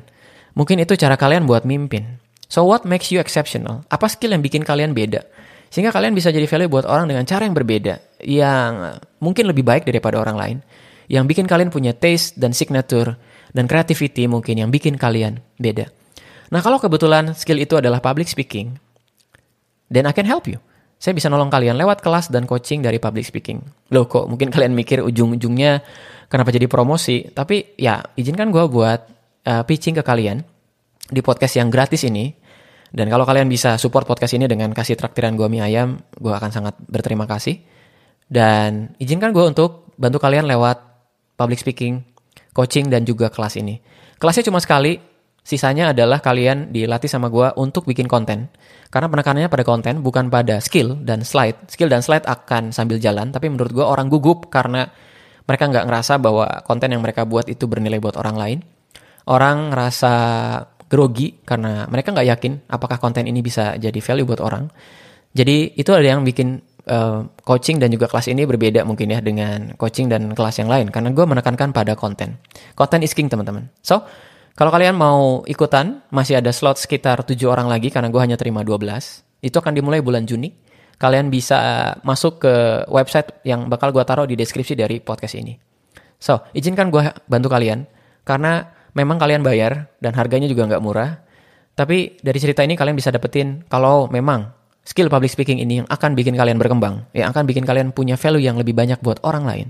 Mungkin 0.53 0.81
itu 0.81 0.93
cara 0.95 1.17
kalian 1.17 1.49
buat 1.49 1.65
mimpin. 1.65 2.21
So 2.49 2.65
what 2.65 2.85
makes 2.85 3.13
you 3.13 3.21
exceptional? 3.21 3.85
Apa 3.89 4.09
skill 4.09 4.33
yang 4.33 4.41
bikin 4.41 4.65
kalian 4.65 4.93
beda? 4.97 5.25
Sehingga 5.69 5.93
kalian 5.93 6.17
bisa 6.17 6.33
jadi 6.33 6.49
value 6.49 6.69
buat 6.69 6.85
orang 6.89 7.05
dengan 7.05 7.23
cara 7.29 7.45
yang 7.45 7.53
berbeda, 7.53 8.01
yang 8.25 8.97
mungkin 9.21 9.45
lebih 9.45 9.61
baik 9.61 9.85
daripada 9.85 10.17
orang 10.17 10.37
lain, 10.37 10.57
yang 11.05 11.29
bikin 11.29 11.45
kalian 11.45 11.69
punya 11.69 11.93
taste 11.93 12.37
dan 12.41 12.57
signature 12.57 13.17
dan 13.53 13.69
creativity 13.69 14.25
mungkin 14.25 14.57
yang 14.61 14.69
bikin 14.73 14.97
kalian 14.97 15.41
beda. 15.61 15.89
Nah 16.49 16.61
kalau 16.65 16.81
kebetulan 16.81 17.37
skill 17.37 17.61
itu 17.61 17.77
adalah 17.77 18.01
public 18.01 18.25
speaking, 18.25 18.81
then 19.93 20.09
I 20.09 20.13
can 20.13 20.25
help 20.25 20.49
you. 20.49 20.57
Saya 20.99 21.15
bisa 21.15 21.31
nolong 21.31 21.47
kalian 21.47 21.79
lewat 21.79 22.03
kelas 22.03 22.27
dan 22.27 22.43
coaching 22.43 22.83
dari 22.83 22.99
public 22.99 23.23
speaking. 23.23 23.63
Loh 23.95 24.05
kok 24.05 24.27
mungkin 24.27 24.51
kalian 24.51 24.75
mikir 24.75 24.99
ujung-ujungnya 24.99 25.79
kenapa 26.27 26.51
jadi 26.51 26.67
promosi, 26.67 27.23
tapi 27.31 27.79
ya 27.79 28.03
izinkan 28.19 28.51
gue 28.51 28.67
buat 28.67 28.99
uh, 29.47 29.63
pitching 29.63 29.95
ke 29.95 30.03
kalian 30.03 30.43
di 31.09 31.23
podcast 31.23 31.55
yang 31.55 31.71
gratis 31.71 32.03
ini 32.03 32.35
dan 32.89 33.05
kalau 33.07 33.25
kalian 33.25 33.45
bisa 33.45 33.77
support 33.77 34.09
podcast 34.09 34.33
ini 34.33 34.49
dengan 34.49 34.73
kasih 34.73 34.97
traktiran 34.97 35.38
gue 35.38 35.45
mie 35.45 35.62
ayam, 35.62 36.01
gue 36.17 36.33
akan 36.33 36.49
sangat 36.49 36.73
berterima 36.89 37.29
kasih. 37.29 37.62
Dan 38.25 38.93
izinkan 38.97 39.29
gue 39.29 39.45
untuk 39.45 39.93
bantu 39.97 40.17
kalian 40.17 40.49
lewat 40.49 40.77
public 41.38 41.62
speaking, 41.62 42.01
coaching, 42.53 42.89
dan 42.89 43.05
juga 43.05 43.29
kelas 43.29 43.62
ini. 43.62 43.77
Kelasnya 44.17 44.49
cuma 44.49 44.57
sekali, 44.57 44.97
sisanya 45.49 45.97
adalah 45.97 46.21
kalian 46.21 46.69
dilatih 46.69 47.09
sama 47.09 47.33
gue 47.33 47.49
untuk 47.57 47.89
bikin 47.89 48.05
konten. 48.05 48.53
Karena 48.93 49.09
penekanannya 49.09 49.49
pada 49.49 49.65
konten, 49.65 50.05
bukan 50.05 50.29
pada 50.29 50.62
skill 50.62 51.01
dan 51.01 51.25
slide. 51.25 51.65
Skill 51.73 51.89
dan 51.89 52.05
slide 52.05 52.29
akan 52.29 52.69
sambil 52.69 53.01
jalan, 53.01 53.33
tapi 53.33 53.49
menurut 53.49 53.73
gue 53.73 53.81
orang 53.81 54.13
gugup 54.13 54.53
karena 54.53 54.85
mereka 55.49 55.65
nggak 55.65 55.89
ngerasa 55.89 56.21
bahwa 56.21 56.45
konten 56.62 56.93
yang 56.93 57.01
mereka 57.01 57.25
buat 57.25 57.49
itu 57.49 57.65
bernilai 57.65 57.97
buat 57.97 58.13
orang 58.21 58.38
lain. 58.38 58.59
Orang 59.25 59.73
ngerasa 59.73 60.13
grogi 60.85 61.41
karena 61.41 61.89
mereka 61.89 62.13
nggak 62.13 62.27
yakin 62.38 62.53
apakah 62.69 63.01
konten 63.01 63.25
ini 63.25 63.41
bisa 63.41 63.73
jadi 63.81 63.97
value 63.97 64.29
buat 64.29 64.41
orang. 64.45 64.69
Jadi 65.33 65.77
itu 65.77 65.89
ada 65.93 66.05
yang 66.05 66.21
bikin 66.21 66.62
uh, 66.89 67.25
coaching 67.41 67.77
dan 67.77 67.93
juga 67.93 68.09
kelas 68.09 68.29
ini 68.29 68.45
berbeda 68.45 68.85
mungkin 68.85 69.13
ya 69.13 69.21
dengan 69.21 69.73
coaching 69.77 70.09
dan 70.09 70.33
kelas 70.33 70.62
yang 70.62 70.69
lain 70.69 70.89
karena 70.89 71.09
gue 71.13 71.25
menekankan 71.25 71.73
pada 71.73 71.93
konten. 71.93 72.38
Konten 72.73 73.01
is 73.01 73.13
king 73.13 73.29
teman-teman. 73.29 73.69
So 73.81 74.05
kalau 74.55 74.71
kalian 74.73 74.95
mau 74.97 75.41
ikutan 75.45 76.01
masih 76.09 76.39
ada 76.39 76.49
slot 76.53 76.81
sekitar 76.81 77.21
7 77.23 77.35
orang 77.49 77.67
lagi 77.69 77.93
karena 77.93 78.09
gue 78.09 78.21
hanya 78.21 78.38
terima 78.38 78.65
12. 78.65 78.81
Itu 79.39 79.59
akan 79.62 79.73
dimulai 79.75 80.03
bulan 80.03 80.27
Juni. 80.27 80.51
Kalian 80.99 81.31
bisa 81.31 81.95
masuk 82.03 82.43
ke 82.43 82.83
website 82.91 83.39
yang 83.47 83.71
bakal 83.71 83.95
gue 83.95 84.03
taruh 84.03 84.27
di 84.27 84.35
deskripsi 84.35 84.75
dari 84.75 84.99
podcast 84.99 85.39
ini. 85.39 85.55
So, 86.19 86.43
izinkan 86.51 86.91
gue 86.91 87.07
bantu 87.31 87.47
kalian 87.47 87.88
karena 88.27 88.67
memang 88.91 89.15
kalian 89.15 89.39
bayar 89.39 89.88
dan 90.03 90.12
harganya 90.19 90.51
juga 90.51 90.67
nggak 90.67 90.83
murah. 90.83 91.23
Tapi 91.71 92.19
dari 92.19 92.39
cerita 92.43 92.59
ini 92.59 92.75
kalian 92.75 92.99
bisa 92.99 93.15
dapetin 93.15 93.63
kalau 93.71 94.12
memang 94.12 94.51
skill 94.83 95.07
public 95.07 95.31
speaking 95.31 95.63
ini 95.63 95.79
yang 95.79 95.88
akan 95.88 96.19
bikin 96.19 96.35
kalian 96.35 96.59
berkembang, 96.59 97.07
yang 97.15 97.31
akan 97.31 97.47
bikin 97.47 97.63
kalian 97.63 97.95
punya 97.95 98.19
value 98.19 98.43
yang 98.43 98.59
lebih 98.59 98.75
banyak 98.75 98.99
buat 98.99 99.23
orang 99.23 99.47
lain. 99.47 99.67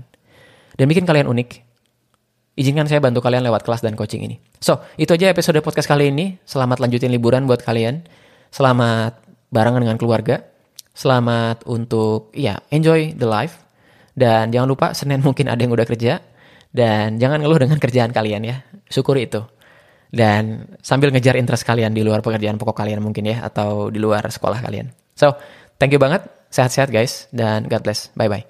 Dan 0.74 0.90
bikin 0.90 1.06
kalian 1.06 1.30
unik. 1.30 1.69
Izinkan 2.60 2.84
saya 2.84 3.00
bantu 3.00 3.24
kalian 3.24 3.40
lewat 3.40 3.64
kelas 3.64 3.80
dan 3.80 3.96
coaching 3.96 4.20
ini. 4.20 4.36
So, 4.60 4.84
itu 5.00 5.16
aja 5.16 5.32
episode 5.32 5.56
podcast 5.64 5.88
kali 5.88 6.12
ini. 6.12 6.36
Selamat 6.44 6.76
lanjutin 6.76 7.08
liburan 7.08 7.48
buat 7.48 7.64
kalian. 7.64 8.04
Selamat 8.52 9.16
barengan 9.48 9.80
dengan 9.80 9.96
keluarga. 9.96 10.44
Selamat 10.92 11.64
untuk, 11.64 12.28
ya, 12.36 12.60
enjoy 12.68 13.16
the 13.16 13.24
life. 13.24 13.64
Dan 14.12 14.52
jangan 14.52 14.68
lupa, 14.68 14.92
Senin 14.92 15.24
mungkin 15.26 15.48
ada 15.48 15.56
yang 15.56 15.72
udah 15.72 15.88
kerja. 15.88 16.20
Dan 16.68 17.16
jangan 17.16 17.40
ngeluh 17.40 17.64
dengan 17.64 17.80
kerjaan 17.80 18.12
kalian 18.12 18.44
ya. 18.44 18.60
Syukuri 18.92 19.24
itu. 19.24 19.40
Dan 20.12 20.76
sambil 20.84 21.16
ngejar 21.16 21.40
interest 21.40 21.64
kalian 21.64 21.96
di 21.96 22.04
luar 22.04 22.20
pekerjaan 22.20 22.60
pokok 22.60 22.76
kalian 22.76 23.00
mungkin 23.00 23.24
ya. 23.24 23.40
Atau 23.40 23.88
di 23.88 23.96
luar 23.96 24.28
sekolah 24.28 24.60
kalian. 24.60 24.92
So, 25.16 25.32
thank 25.80 25.96
you 25.96 26.00
banget. 26.02 26.28
Sehat-sehat 26.52 26.92
guys. 26.92 27.24
Dan 27.32 27.64
God 27.72 27.88
bless. 27.88 28.12
Bye-bye. 28.12 28.49